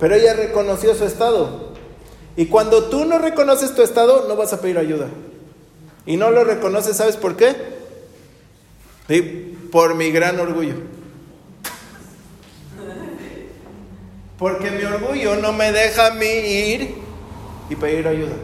[0.00, 1.70] Pero ella reconoció su estado.
[2.36, 5.08] Y cuando tú no reconoces tu estado, no vas a pedir ayuda.
[6.06, 7.78] Y no lo reconoces, ¿sabes por qué?
[9.72, 10.74] por mi gran orgullo.
[14.38, 16.94] Porque mi orgullo no me deja a mí ir
[17.68, 18.34] y pedir ayuda.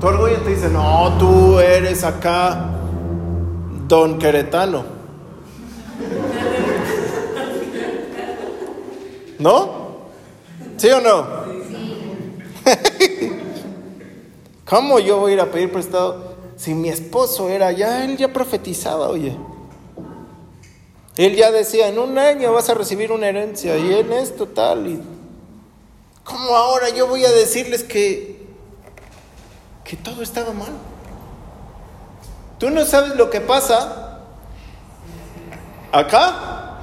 [0.00, 2.70] Tu orgullo te dice, no, tú eres acá
[3.86, 4.99] don queretano.
[9.40, 9.90] ¿No?
[10.76, 11.26] ¿Sí o no?
[14.66, 16.36] ¿Cómo yo voy a ir a pedir prestado?
[16.56, 19.36] Si mi esposo era ya, él ya profetizaba, oye.
[21.16, 24.86] Él ya decía, en un año vas a recibir una herencia y en esto tal.
[24.86, 25.00] Y...
[26.22, 28.46] ¿Cómo ahora yo voy a decirles que,
[29.84, 30.72] que todo estaba mal?
[32.58, 34.20] Tú no sabes lo que pasa
[35.92, 36.78] acá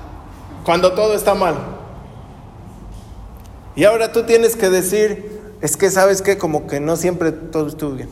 [0.65, 1.76] cuando todo está mal.
[3.77, 7.67] Y ahora tú tienes que decir, es que sabes que como que no siempre todo
[7.67, 8.09] estuvo bien.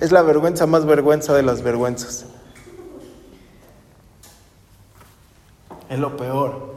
[0.00, 2.24] es la vergüenza más vergüenza de las vergüenzas.
[5.90, 6.76] Es lo peor.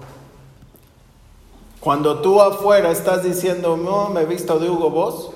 [1.79, 5.31] Cuando tú afuera estás diciendo, no, me he visto de Hugo Boss,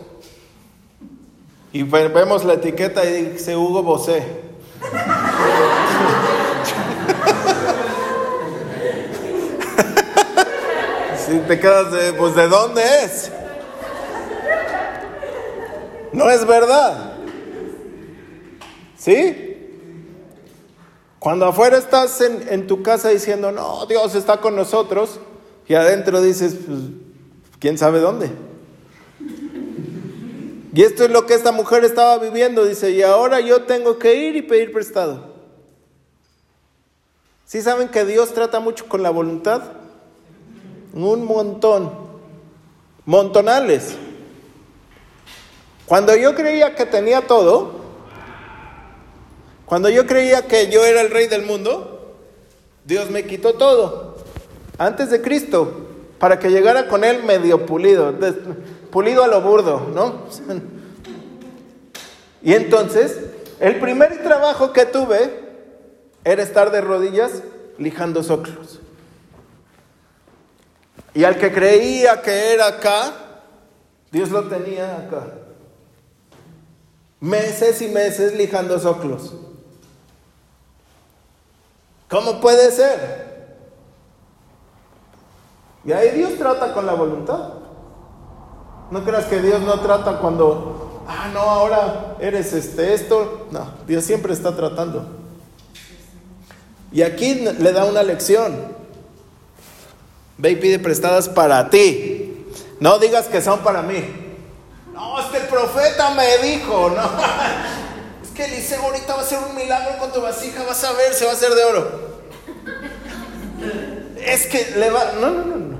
[1.71, 4.41] y vemos la etiqueta y dice Hugo Bosé.
[11.33, 13.31] Si te quedas de, pues ¿de dónde es?
[16.11, 17.13] No es verdad.
[18.95, 19.57] ¿Sí?
[21.17, 25.19] Cuando afuera estás en, tu casa diciendo, no, Dios está con nosotros,
[25.67, 26.81] y adentro dices, pues,
[27.57, 28.29] ¿quién sabe dónde?
[30.71, 34.13] Y esto es lo que esta mujer estaba viviendo, dice, y ahora yo tengo que
[34.13, 35.33] ir y pedir prestado.
[37.47, 39.81] ¿Sí saben que Dios trata mucho con la voluntad?
[40.93, 41.91] Un montón,
[43.05, 43.95] montonales.
[45.85, 47.81] Cuando yo creía que tenía todo,
[49.65, 52.15] cuando yo creía que yo era el rey del mundo,
[52.85, 54.17] Dios me quitó todo,
[54.77, 55.87] antes de Cristo,
[56.19, 58.13] para que llegara con él medio pulido,
[58.91, 60.23] pulido a lo burdo, ¿no?
[62.45, 63.21] Y entonces,
[63.61, 65.39] el primer trabajo que tuve
[66.25, 67.41] era estar de rodillas
[67.77, 68.81] lijando soclos.
[71.13, 73.13] Y al que creía que era acá,
[74.11, 75.27] Dios lo tenía acá.
[77.19, 79.33] Meses y meses lijando soclos.
[82.09, 83.23] ¿Cómo puede ser?
[85.85, 87.53] Y ahí Dios trata con la voluntad.
[88.91, 93.47] No creas que Dios no trata cuando, ah, no, ahora eres este, esto.
[93.51, 95.07] No, Dios siempre está tratando.
[96.91, 98.72] Y aquí le da una lección.
[100.43, 102.45] Ve y pide prestadas para ti.
[102.81, 104.03] No digas que son para mí.
[104.93, 107.01] No, es que el profeta me dijo, no.
[108.21, 111.13] Es que Eliseo ahorita va a hacer un milagro con tu vasija, vas a ver,
[111.13, 111.87] se va a hacer de oro.
[114.17, 115.13] Es que le va.
[115.13, 115.77] No, no, no, no.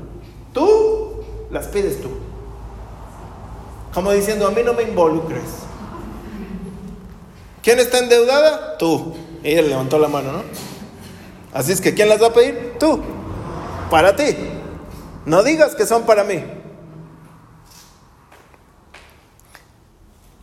[0.53, 2.11] Tú las pides tú.
[3.93, 5.43] Como diciendo, a mí no me involucres.
[7.61, 8.77] ¿Quién está endeudada?
[8.77, 9.13] Tú.
[9.43, 10.43] Ella levantó la mano, ¿no?
[11.51, 12.77] Así es que, ¿quién las va a pedir?
[12.79, 13.03] Tú
[13.93, 14.35] para ti.
[15.25, 16.43] No digas que son para mí.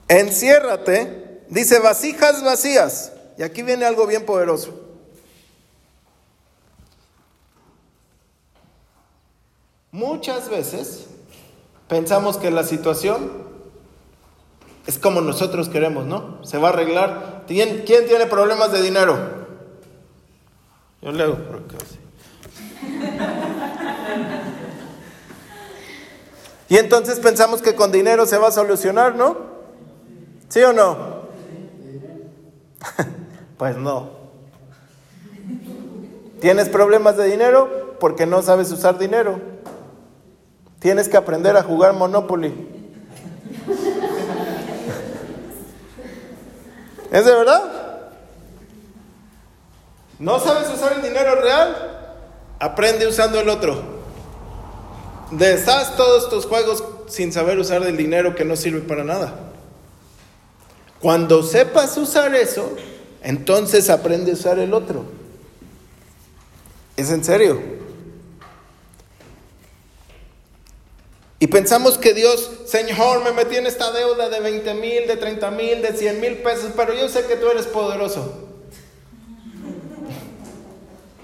[0.08, 3.12] Enciérrate, dice vasijas vacías.
[3.38, 4.90] Y aquí viene algo bien poderoso.
[9.92, 11.06] Muchas veces
[11.88, 13.50] pensamos que la situación
[14.86, 16.44] es como nosotros queremos, ¿no?
[16.44, 17.44] Se va a arreglar.
[17.46, 19.18] ¿Quién, tiene problemas de dinero?
[21.02, 21.76] Yo leo por acá.
[26.70, 29.36] Y entonces pensamos que con dinero se va a solucionar, ¿no?
[30.48, 31.24] ¿Sí o no?
[33.58, 34.10] pues no.
[36.40, 37.96] ¿Tienes problemas de dinero?
[37.98, 39.40] Porque no sabes usar dinero.
[40.78, 42.54] Tienes que aprender a jugar Monopoly.
[47.10, 47.64] ¿Es de verdad?
[50.20, 52.14] ¿No sabes usar el dinero real?
[52.60, 53.99] Aprende usando el otro.
[55.30, 59.34] Deshaz todos tus juegos sin saber usar el dinero que no sirve para nada.
[61.00, 62.76] Cuando sepas usar eso,
[63.22, 65.04] entonces aprende a usar el otro.
[66.96, 67.60] Es en serio.
[71.38, 75.50] Y pensamos que Dios, Señor, me metí en esta deuda de 20 mil, de 30
[75.52, 78.46] mil, de 100 mil pesos, pero yo sé que tú eres poderoso.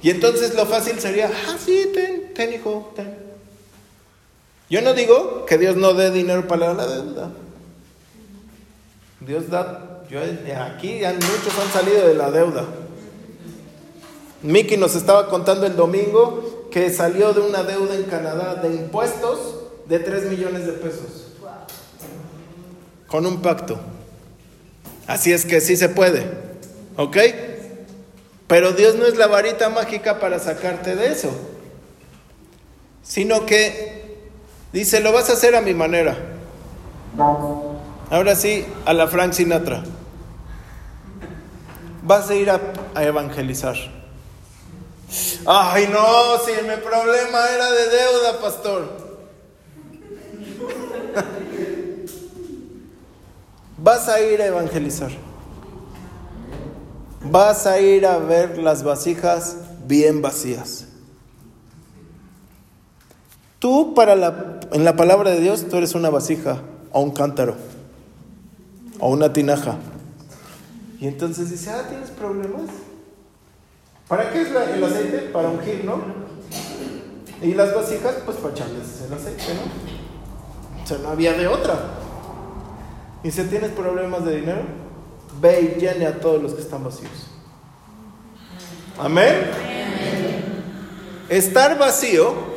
[0.01, 3.16] Y entonces lo fácil sería, ah, sí, ten, ten hijo, ten.
[4.69, 7.31] Yo no digo que Dios no dé dinero para la deuda.
[9.21, 10.21] Dios da, yo,
[10.61, 12.65] aquí ya muchos han salido de la deuda.
[14.43, 19.55] Miki nos estaba contando el domingo que salió de una deuda en Canadá de impuestos
[19.89, 21.29] de 3 millones de pesos.
[23.07, 23.79] Con un pacto.
[25.07, 26.27] Así es que sí se puede.
[26.97, 27.17] ¿Ok?
[28.49, 31.31] Pero Dios no es la varita mágica para sacarte de eso.
[33.03, 34.06] Sino que
[34.77, 36.15] Dice, lo vas a hacer a mi manera.
[38.11, 39.83] Ahora sí, a la Frank Sinatra.
[42.03, 42.61] Vas a ir a,
[43.03, 43.75] evangelizar.
[45.47, 48.99] Ay, no, si mi problema era de deuda, pastor.
[53.79, 55.12] Vas a ir a evangelizar.
[57.23, 60.86] Vas a ir a ver las vasijas bien vacías.
[63.67, 66.61] Tú para la, en la palabra de Dios, tú eres una vasija
[66.93, 67.57] o un cántaro
[69.01, 69.75] o una tinaja.
[71.01, 72.71] Y entonces dice, ah, ¿tienes problemas?
[74.07, 75.19] ¿Para qué es el aceite?
[75.33, 76.01] Para ungir, ¿no?
[77.43, 80.85] Y las vasijas, pues para echarles el aceite, ¿no?
[80.85, 81.75] O sea, no había de otra.
[83.25, 84.63] Y si tienes problemas de dinero,
[85.41, 87.27] ve y llene a todos los que están vacíos.
[88.97, 89.51] Amén.
[91.29, 92.55] Estar vacío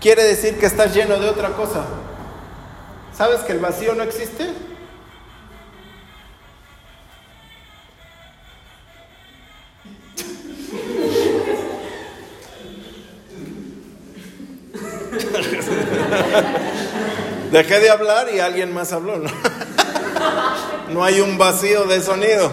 [0.00, 1.84] quiere decir que estás lleno de otra cosa.
[3.16, 4.50] ¿Sabes que el vacío no existe?
[17.52, 19.28] Dejé de hablar y alguien más habló, ¿no?
[20.90, 22.50] no hay un vacío de sonido.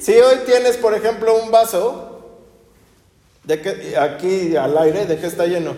[0.00, 2.11] Si hoy tienes, por ejemplo, un vaso
[3.44, 5.74] ¿De qué, aquí al aire, ¿de qué está lleno?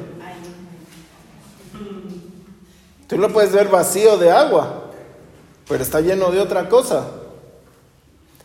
[3.06, 4.90] Tú lo puedes ver vacío de agua,
[5.68, 7.08] pero está lleno de otra cosa.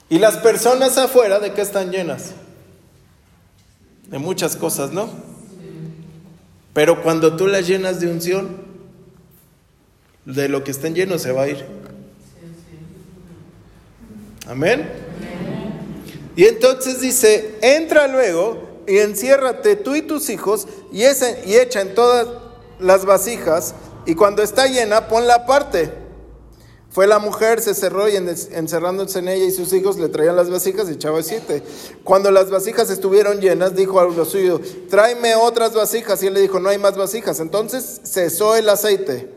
[0.10, 2.32] Y las personas afuera, ¿de qué están llenas?
[4.08, 5.10] De muchas cosas, ¿no?
[6.73, 8.69] Pero cuando tú las llenas de unción,
[10.25, 11.65] de lo que estén llenos se va a ir.
[14.47, 14.89] Amén.
[16.36, 22.28] Y entonces dice, entra luego y enciérrate tú y tus hijos y, echa en todas
[22.80, 23.75] las vasijas
[24.06, 25.93] y cuando está llena ponla aparte.
[26.89, 30.49] Fue la mujer, se cerró y encerrándose en ella y sus hijos le traían las
[30.49, 31.61] vasijas y echaba siete.
[32.03, 36.24] Cuando las vasijas estuvieron llenas, dijo a los suyos, tráeme otras vasijas.
[36.24, 37.39] Y él le dijo, no hay más vasijas.
[37.41, 39.30] Entonces cesó el aceite.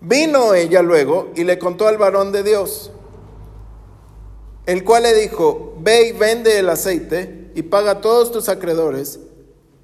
[0.00, 2.90] Vino ella luego y le contó al varón de Dios,
[4.64, 9.18] el cual le dijo, ve y vende el aceite y paga a todos tus acreedores,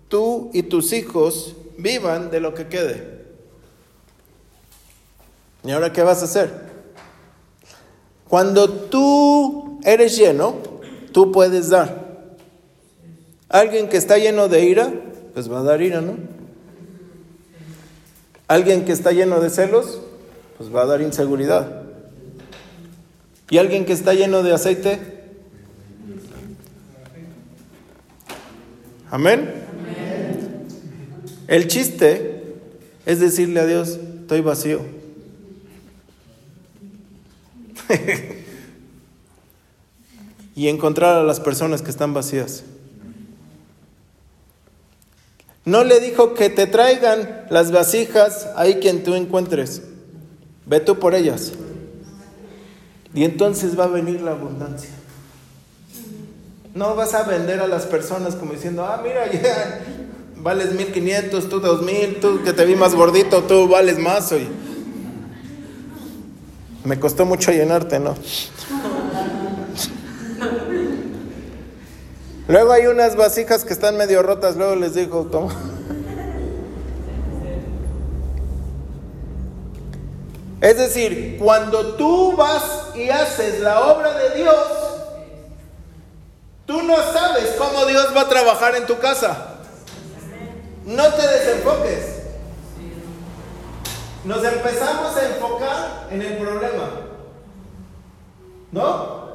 [0.08, 3.18] tú y tus hijos vivan de lo que quede.
[5.64, 6.50] ¿Y ahora qué vas a hacer?
[8.28, 10.56] Cuando tú eres lleno,
[11.12, 12.08] tú puedes dar.
[13.48, 14.92] Alguien que está lleno de ira,
[15.34, 16.16] pues va a dar ira, ¿no?
[18.46, 20.00] Alguien que está lleno de celos,
[20.56, 21.82] pues va a dar inseguridad.
[23.50, 25.17] Y alguien que está lleno de aceite,
[29.10, 29.54] Amén.
[31.46, 32.56] El chiste
[33.06, 34.80] es decirle a Dios, estoy vacío.
[40.54, 42.64] y encontrar a las personas que están vacías.
[45.64, 49.82] No le dijo que te traigan las vasijas ahí quien tú encuentres.
[50.66, 51.52] Ve tú por ellas.
[53.14, 54.97] Y entonces va a venir la abundancia.
[56.78, 59.80] No vas a vender a las personas como diciendo, ah, mira, ya
[60.36, 64.48] vales 1500, tú 2000, tú que te vi más gordito, tú vales más hoy.
[66.84, 68.14] Me costó mucho llenarte, ¿no?
[72.46, 75.52] Luego hay unas vasijas que están medio rotas, luego les digo, toma.
[80.60, 84.87] Es decir, cuando tú vas y haces la obra de Dios,
[86.68, 89.56] tú no sabes cómo Dios va a trabajar en tu casa.
[90.84, 92.18] No te desenfoques.
[94.24, 96.90] Nos empezamos a enfocar en el problema.
[98.70, 99.28] ¿No?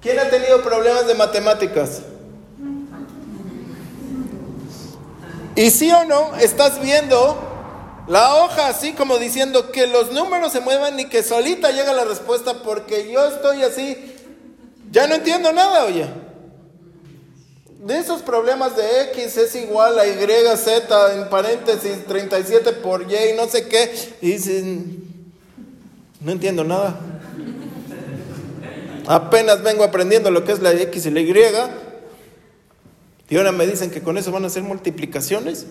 [0.00, 2.02] ¿Quién ha tenido problemas de matemáticas?
[5.54, 7.38] Y sí o no, estás viendo
[8.08, 12.04] la hoja así como diciendo que los números se muevan y que solita llega la
[12.04, 14.16] respuesta porque yo estoy así.
[14.90, 16.08] Ya no entiendo nada, oye.
[17.84, 23.34] De esos problemas de X es igual a Y, Z en paréntesis 37 por Y,
[23.36, 23.90] no sé qué.
[24.20, 25.04] Y dicen,
[26.20, 27.00] no entiendo nada.
[29.06, 31.34] Apenas vengo aprendiendo lo que es la X y la Y.
[33.30, 35.66] Y ahora me dicen que con eso van a hacer multiplicaciones.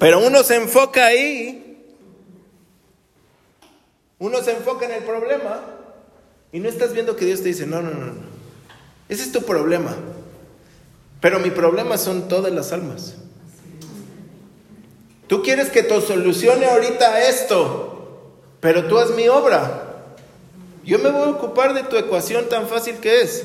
[0.00, 1.86] Pero uno se enfoca ahí,
[4.18, 5.60] uno se enfoca en el problema
[6.52, 8.27] y no estás viendo que Dios te dice, no, no, no, no.
[9.08, 9.94] Ese es tu problema.
[11.20, 13.14] Pero mi problema son todas las almas.
[15.26, 18.30] Tú quieres que te solucione ahorita esto,
[18.60, 19.84] pero tú haz mi obra.
[20.84, 23.44] Yo me voy a ocupar de tu ecuación tan fácil que es.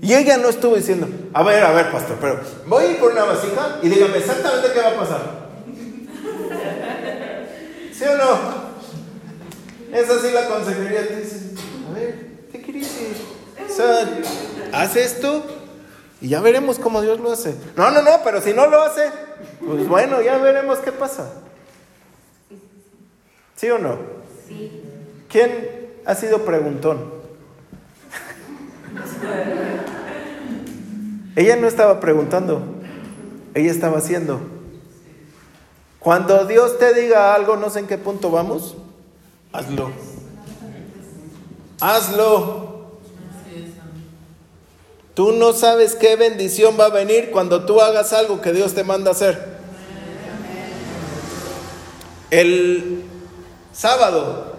[0.00, 3.10] Y ella no estuvo diciendo, a ver, a ver, pastor, pero voy a ir por
[3.10, 5.48] una vasija y dígame exactamente qué va a pasar.
[7.92, 8.38] ¿Sí o no?
[9.92, 11.08] Es así la consejería.
[11.08, 11.16] Te
[11.98, 12.88] ver, ¿qué quieres?
[13.68, 14.20] O sea,
[14.72, 15.44] haz esto
[16.20, 17.54] y ya veremos cómo Dios lo hace.
[17.76, 19.10] No, no, no, pero si no lo hace,
[19.64, 21.30] pues bueno, ya veremos qué pasa.
[23.56, 23.98] ¿Sí o no?
[24.46, 24.82] Sí.
[25.28, 27.18] ¿Quién ha sido preguntón?
[31.36, 32.62] Ella no estaba preguntando,
[33.54, 34.40] ella estaba haciendo.
[36.00, 38.76] Cuando Dios te diga algo, no sé en qué punto vamos,
[39.52, 39.90] hazlo.
[41.80, 42.78] Hazlo.
[45.14, 48.84] Tú no sabes qué bendición va a venir cuando tú hagas algo que Dios te
[48.84, 49.58] manda hacer.
[52.30, 53.02] El
[53.72, 54.54] sábado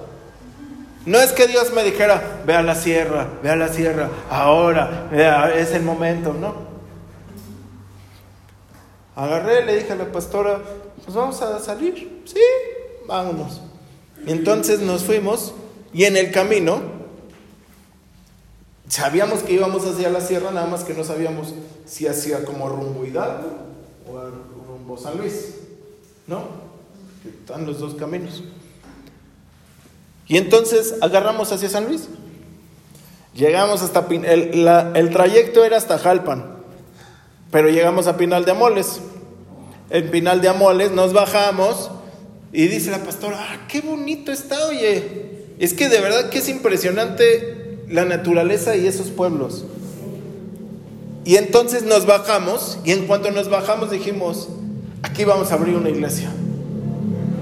[1.06, 5.10] no es que Dios me dijera, ve a la sierra, ve a la sierra, ahora,
[5.56, 6.54] es el momento, no.
[9.16, 10.60] Agarré, le dije a la pastora,
[11.04, 12.42] pues vamos a salir, sí,
[13.08, 13.62] vámonos.
[14.28, 15.54] Entonces nos fuimos
[15.94, 16.99] y en el camino
[18.90, 21.54] sabíamos que íbamos hacia la sierra, nada más que no sabíamos
[21.86, 23.50] si hacía como rumbo Hidalgo
[24.12, 24.20] o
[24.68, 25.56] rumbo San Luis,
[26.28, 26.44] ¿no?
[27.24, 28.44] Están los dos caminos.
[30.28, 32.10] Y entonces agarramos hacia San Luis.
[33.34, 36.58] Llegamos hasta el, el trayecto era hasta Jalpan,
[37.52, 39.00] pero llegamos a Pinal de Amoles.
[39.92, 41.92] En Pinal de Amoles nos bajamos
[42.52, 45.56] y dice la pastora, ah, qué bonito está, oye.
[45.60, 47.59] Es que de verdad que es impresionante
[47.90, 49.66] la naturaleza y esos pueblos.
[51.26, 54.50] Y entonces nos bajamos y en cuanto nos bajamos dijimos,
[55.04, 56.30] aquí vamos a abrir una iglesia.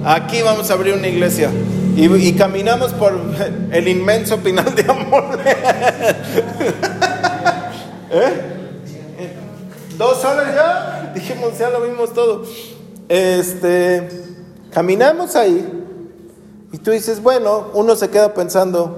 [0.04, 1.52] Aquí vamos a abrir una iglesia.
[1.96, 3.20] Y, caminamos por
[3.72, 5.40] el inmenso Pinal de Amor.
[8.12, 8.58] ¿Eh?
[9.98, 12.44] Dos horas ya, dijimos, ya lo vimos todo.
[13.10, 14.08] Este,
[14.72, 15.66] caminamos ahí
[16.72, 18.98] y tú dices, bueno, uno se queda pensando,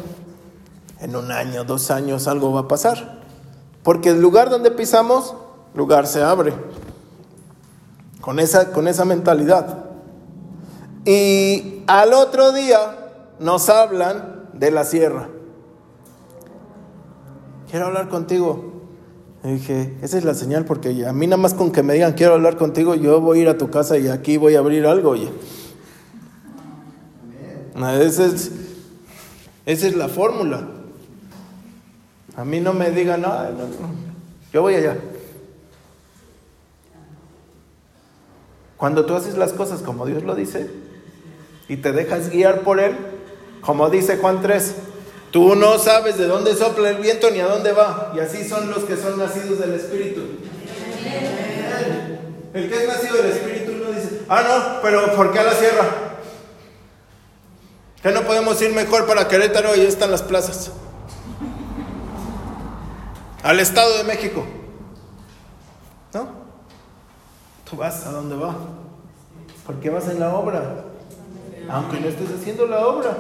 [1.00, 3.20] en un año, dos años algo va a pasar.
[3.84, 5.36] Porque el lugar donde pisamos,
[5.74, 6.54] lugar se abre.
[8.22, 9.86] Con esa, con esa mentalidad.
[11.06, 15.30] Y al otro día nos hablan de la sierra.
[17.72, 18.74] Quiero hablar contigo.
[19.44, 22.12] Y dije, esa es la señal porque a mí nada más con que me digan
[22.12, 24.86] quiero hablar contigo, yo voy a ir a tu casa y aquí voy a abrir
[24.86, 25.32] algo, oye.
[28.02, 28.52] Esa es,
[29.66, 30.79] esa es la fórmula.
[32.36, 33.34] A mí no me digan, no,
[34.54, 34.98] yo voy allá.
[38.78, 40.70] Cuando tú haces las cosas como Dios lo dice
[41.68, 42.96] y te dejas guiar por Él,
[43.62, 44.74] como dice Juan 3,
[45.32, 48.14] tú no sabes de dónde sopla el viento ni a dónde va.
[48.16, 50.22] Y así son los que son nacidos del Espíritu.
[52.54, 55.54] El que es nacido del Espíritu no dice, ah, no, pero ¿por qué a la
[55.54, 55.86] sierra?
[58.02, 60.72] Que no podemos ir mejor para Querétaro y están las plazas.
[63.44, 64.46] Al Estado de México.
[66.14, 66.28] ¿No?
[67.70, 68.56] Tú vas a dónde va.
[69.66, 70.86] Porque vas en la obra.
[71.70, 73.18] Aunque no estés haciendo la obra.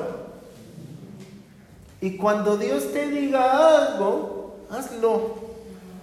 [2.01, 5.35] Y cuando Dios te diga algo, hazlo.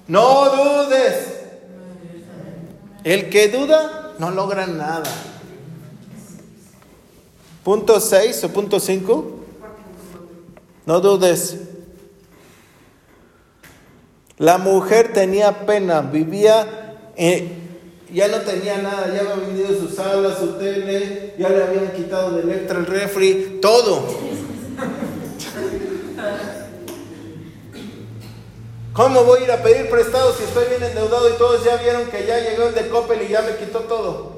[0.06, 1.40] No dudes.
[3.02, 5.10] El que duda no logra nada.
[7.64, 9.24] Punto 6 o punto 5.
[10.86, 11.58] No dudes.
[14.38, 17.48] La mujer tenía pena, vivía, eh,
[18.12, 22.32] ya no tenía nada, ya había vendido su sala, su tele, ya le habían quitado
[22.32, 24.06] de Electra el refri, todo.
[28.92, 32.06] ¿Cómo voy a ir a pedir prestado si estoy bien endeudado y todos ya vieron
[32.06, 34.36] que ya llegó el de Coppel y ya me quitó todo?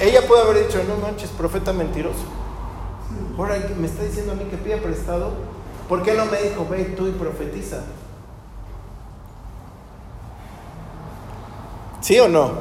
[0.00, 2.47] Ella puede haber dicho, no manches, profeta mentiroso.
[3.36, 5.32] Ahora me está diciendo a mí que pida prestado.
[5.88, 7.82] ¿Por qué no me dijo, ve tú y profetiza?
[12.00, 12.52] ¿Sí o no?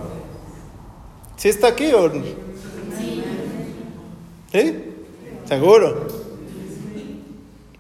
[1.36, 2.24] ¿Sí está aquí o no?
[4.52, 4.84] ¿Sí?
[5.46, 6.08] ¿Seguro?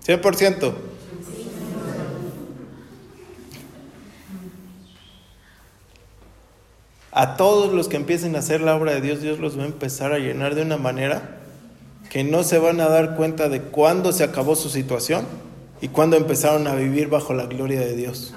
[0.05, 0.73] 100%.
[7.11, 9.65] A todos los que empiecen a hacer la obra de Dios, Dios los va a
[9.65, 11.36] empezar a llenar de una manera
[12.09, 15.25] que no se van a dar cuenta de cuándo se acabó su situación
[15.81, 18.33] y cuándo empezaron a vivir bajo la gloria de Dios.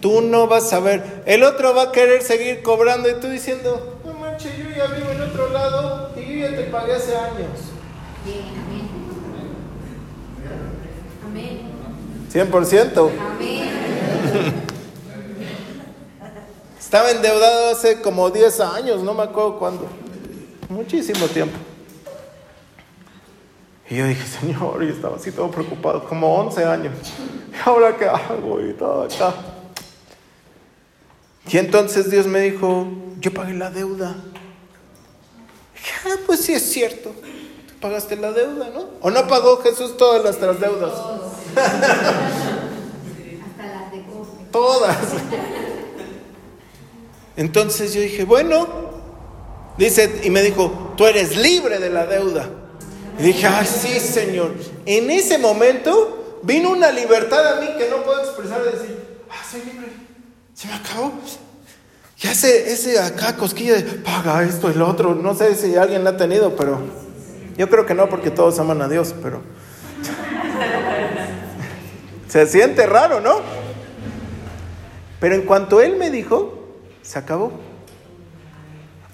[0.00, 4.00] Tú no vas a ver, el otro va a querer seguir cobrando y tú diciendo,
[4.04, 7.50] no manches, yo ya vivo en otro lado y yo ya te pagué hace años.
[11.26, 11.60] Amén.
[12.32, 13.10] 100%.
[16.78, 19.86] Estaba endeudado hace como 10 años, no me acuerdo cuándo.
[20.70, 21.58] Muchísimo tiempo.
[23.90, 26.94] Y yo dije, Señor, y estaba así todo preocupado, como 11 años.
[27.52, 28.64] ¿Y ahora qué hago?
[28.64, 29.34] Y todo acá.
[31.48, 32.86] Y entonces Dios me dijo,
[33.18, 34.14] yo pagué la deuda.
[35.74, 37.10] dije, ah, pues sí es cierto.
[37.10, 38.90] Tú pagaste la deuda, ¿no?
[39.00, 40.92] ¿O no pagó Jesús todas nuestras deudas?
[41.56, 42.68] Hasta
[43.66, 44.04] las de
[44.52, 44.98] Todas.
[47.36, 48.89] Entonces yo dije, bueno,
[49.84, 52.48] dice, y me dijo, tú eres libre de la deuda.
[53.18, 54.52] Y dije, ay, sí, Señor.
[54.86, 58.98] En ese momento vino una libertad a mí que no puedo expresar de decir,
[59.30, 59.88] ah, soy libre.
[60.54, 61.12] Se me acabó.
[62.22, 65.14] Y ese, ese acá cosquilla de paga esto lo otro.
[65.14, 66.78] No sé si alguien la ha tenido, pero
[67.56, 69.40] yo creo que no, porque todos aman a Dios, pero.
[72.28, 73.40] Se siente raro, ¿no?
[75.18, 77.52] Pero en cuanto él me dijo, se acabó.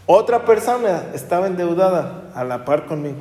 [0.07, 3.19] Otra persona estaba endeudada a la par conmigo.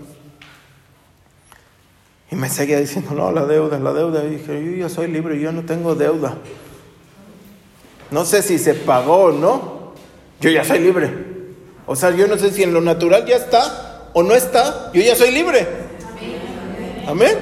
[2.31, 4.23] Y me seguía diciendo, no, la deuda, la deuda.
[4.23, 6.37] Y dije, yo ya soy libre, yo no tengo deuda.
[8.11, 9.93] No sé si se pagó o no.
[10.41, 11.11] Yo ya soy libre.
[11.87, 14.91] O sea, yo no sé si en lo natural ya está o no está.
[14.93, 15.67] Yo ya soy libre.
[17.07, 17.37] Amén.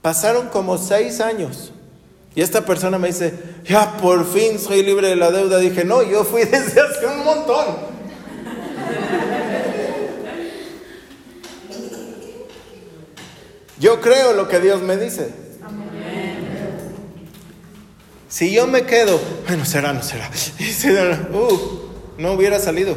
[0.00, 1.71] Pasaron como seis años.
[2.34, 5.58] Y esta persona me dice, ya por fin soy libre de la deuda.
[5.58, 7.92] Dije, no, yo fui desde hace un montón.
[13.78, 15.32] Yo creo lo que Dios me dice.
[18.28, 20.30] Si yo me quedo, bueno, será, no será.
[21.32, 21.58] Uh,
[22.16, 22.96] no hubiera salido.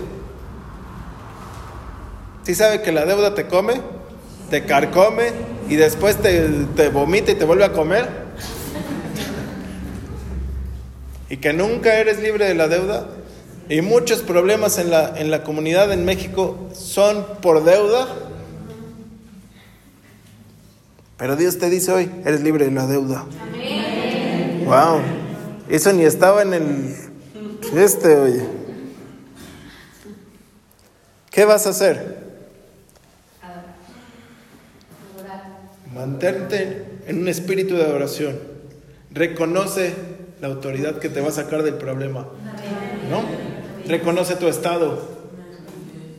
[2.44, 3.82] Si sabe que la deuda te come,
[4.50, 5.32] te carcome
[5.68, 8.25] y después te, te vomita y te vuelve a comer.
[11.30, 13.08] Y que nunca eres libre de la deuda.
[13.68, 18.08] Y muchos problemas en la, en la comunidad en México son por deuda.
[21.18, 23.26] Pero Dios te dice hoy, eres libre de la deuda.
[24.66, 25.02] Wow.
[25.70, 26.96] Eso ni estaba en el
[27.74, 28.46] este, oye.
[31.30, 32.24] ¿Qué vas a hacer?
[35.94, 38.38] Mantente en un espíritu de adoración.
[39.12, 39.94] Reconoce
[40.42, 42.28] la autoridad que te va a sacar del problema.
[43.10, 43.24] ¿No?
[43.88, 45.16] Reconoce tu estado.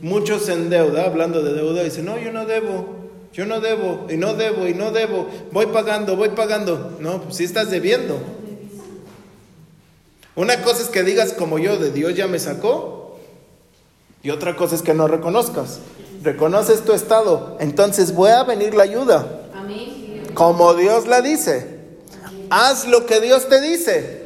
[0.01, 2.95] muchos en deuda, hablando de deuda, dicen, no, yo no debo,
[3.33, 6.97] yo no debo, y no debo, y no debo, voy pagando, voy pagando.
[6.99, 8.19] No, pues sí estás debiendo.
[10.35, 13.17] Una cosa es que digas como yo, de Dios ya me sacó,
[14.21, 15.79] y otra cosa es que no reconozcas.
[16.23, 19.43] Reconoces tu estado, entonces voy a venir la ayuda.
[20.33, 21.76] Como Dios la dice.
[22.49, 24.25] Haz lo que Dios te dice.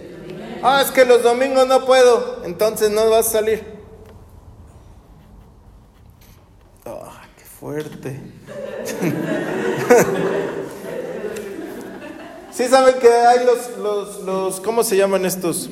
[0.64, 3.66] Ah, es que los domingos no puedo, entonces no vas a salir.
[6.86, 8.22] Ah, qué fuerte.
[12.52, 15.72] sí saben que hay los, los, los, ¿cómo se llaman estos?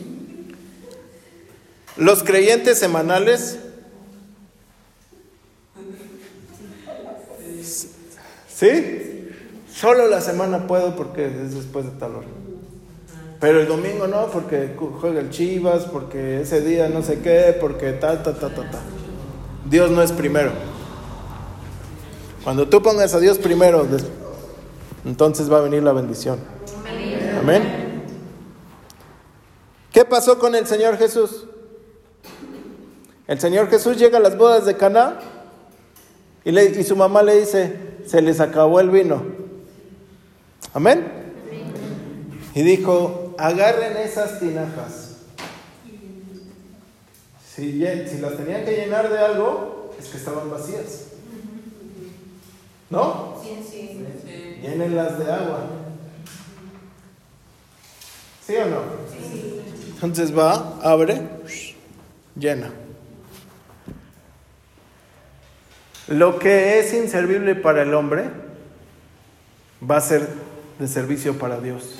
[1.95, 3.59] Los creyentes semanales.
[8.47, 9.08] ¿Sí?
[9.79, 12.27] Solo la semana puedo porque es después de tal hora.
[13.39, 17.93] Pero el domingo no, porque juega el Chivas, porque ese día no sé qué, porque
[17.93, 18.79] ta, ta, ta, ta.
[19.69, 20.51] Dios no es primero.
[22.43, 23.87] Cuando tú pongas a Dios primero,
[25.05, 26.39] entonces va a venir la bendición.
[27.39, 28.03] Amén.
[29.93, 31.45] ¿Qué pasó con el Señor Jesús?
[33.27, 35.21] El Señor Jesús llega a las bodas de Caná
[36.43, 39.38] y su mamá le dice, se les acabó el vino.
[40.73, 41.05] Amén.
[42.53, 45.17] Y dijo, agarren esas tinajas.
[47.55, 51.07] Si, si las tenían que llenar de algo, es que estaban vacías.
[52.89, 53.39] ¿No?
[53.43, 54.05] Sí, sí.
[54.61, 55.59] Llénenlas de agua.
[58.45, 58.81] ¿Sí o no?
[59.11, 59.61] Sí.
[59.93, 61.21] Entonces va, abre,
[62.35, 62.71] llena.
[66.07, 68.29] Lo que es inservible para el hombre
[69.87, 70.27] va a ser
[70.79, 71.99] de servicio para Dios.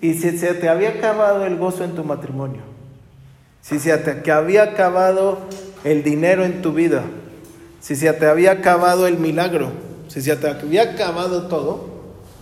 [0.00, 2.62] Y si se te había acabado el gozo en tu matrimonio,
[3.62, 5.38] si se te había acabado
[5.84, 7.04] el dinero en tu vida,
[7.80, 9.70] si se te había acabado el milagro,
[10.08, 11.88] si se te había acabado todo,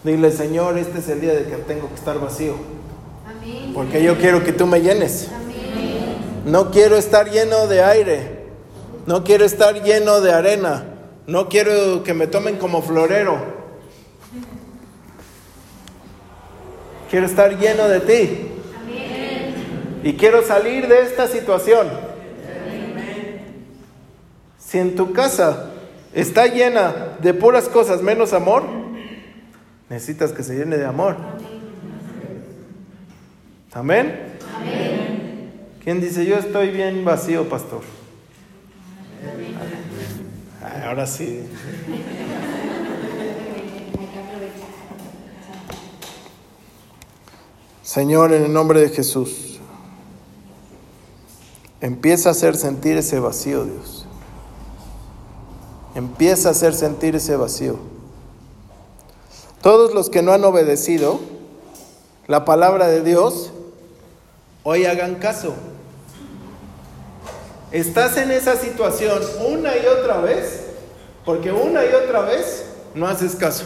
[0.02, 2.54] dile, Señor, este es el día de que tengo que estar vacío.
[3.74, 5.28] Porque yo quiero que tú me llenes.
[6.44, 8.38] No quiero estar lleno de aire.
[9.06, 10.84] No quiero estar lleno de arena.
[11.26, 13.57] No quiero que me tomen como florero.
[17.10, 18.48] Quiero estar lleno de ti.
[20.04, 21.88] Y quiero salir de esta situación.
[24.58, 25.70] Si en tu casa
[26.12, 28.64] está llena de puras cosas menos amor,
[29.88, 31.16] necesitas que se llene de amor.
[33.72, 34.34] Amén.
[35.82, 37.82] ¿Quién dice yo estoy bien vacío, pastor?
[40.84, 41.40] ahora sí.
[47.88, 49.60] Señor, en el nombre de Jesús,
[51.80, 54.04] empieza a hacer sentir ese vacío, Dios.
[55.94, 57.76] Empieza a hacer sentir ese vacío.
[59.62, 61.18] Todos los que no han obedecido
[62.26, 63.52] la palabra de Dios,
[64.64, 65.54] hoy hagan caso.
[67.72, 70.60] Estás en esa situación una y otra vez
[71.24, 73.64] porque una y otra vez no haces caso.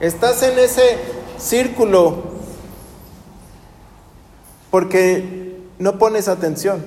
[0.00, 0.98] Estás en ese
[1.38, 2.34] círculo
[4.70, 6.84] porque no pones atención.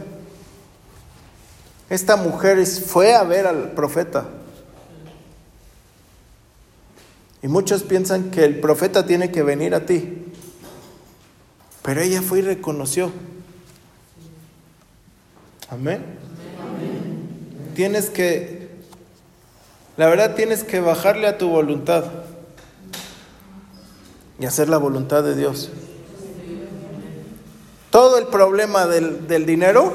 [1.89, 4.26] Esta mujer fue a ver al profeta.
[7.41, 10.26] Y muchos piensan que el profeta tiene que venir a ti.
[11.82, 13.12] Pero ella fue y reconoció.
[15.70, 16.04] Amén.
[17.76, 18.58] Tienes que
[19.98, 22.06] la verdad tienes que bajarle a tu voluntad
[24.40, 25.72] y hacer la voluntad de Dios.
[27.90, 29.94] Todo el problema del, dinero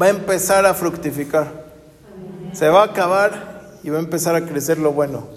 [0.00, 1.66] va a empezar a fructificar.
[2.52, 5.28] Se va a acabar y va a empezar a crecer lo bueno.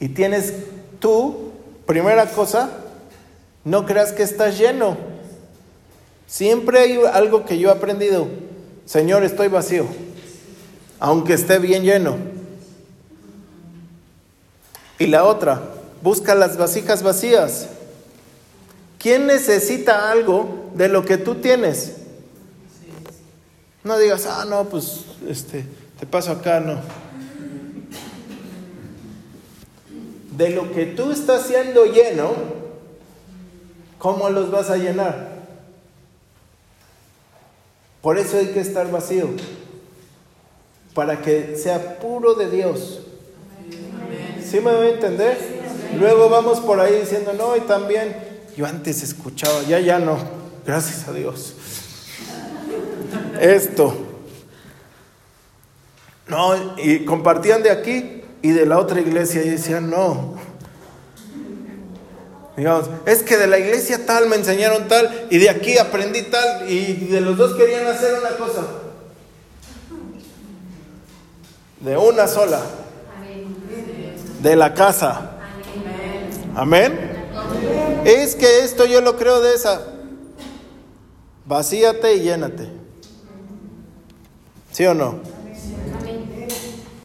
[0.00, 0.54] Y tienes
[0.98, 1.52] tú,
[1.86, 2.70] primera cosa,
[3.64, 4.96] no creas que estás lleno.
[6.26, 8.28] Siempre hay algo que yo he aprendido.
[8.86, 9.86] Señor, estoy vacío,
[10.98, 12.39] aunque esté bien lleno.
[15.00, 15.62] Y la otra,
[16.02, 17.68] busca las vasijas vacías.
[18.98, 21.96] ¿Quién necesita algo de lo que tú tienes?
[23.82, 25.64] No digas, ah, no, pues, este,
[25.98, 26.82] te paso acá, no.
[30.36, 32.32] De lo que tú estás siendo lleno,
[33.98, 35.30] ¿cómo los vas a llenar?
[38.02, 39.30] Por eso hay que estar vacío,
[40.92, 43.00] para que sea puro de Dios.
[44.50, 45.38] ¿Sí me voy a entender?
[45.96, 48.16] Luego vamos por ahí diciendo, no, y también,
[48.56, 50.18] yo antes escuchaba, ya, ya no.
[50.66, 51.54] gracias a Dios.
[53.40, 53.94] Esto.
[56.26, 60.34] No, y compartían de aquí y de la otra iglesia y decían, no.
[62.56, 66.68] Digamos, es que de la iglesia tal me enseñaron tal y de aquí aprendí tal
[66.68, 68.66] y de los dos querían hacer una cosa.
[71.78, 72.79] De una sola.
[74.42, 75.32] De la casa.
[76.54, 76.98] Amén.
[78.04, 79.82] Es que esto yo lo creo de esa.
[81.46, 82.68] Vacíate y llénate.
[84.72, 85.20] ¿Sí o no?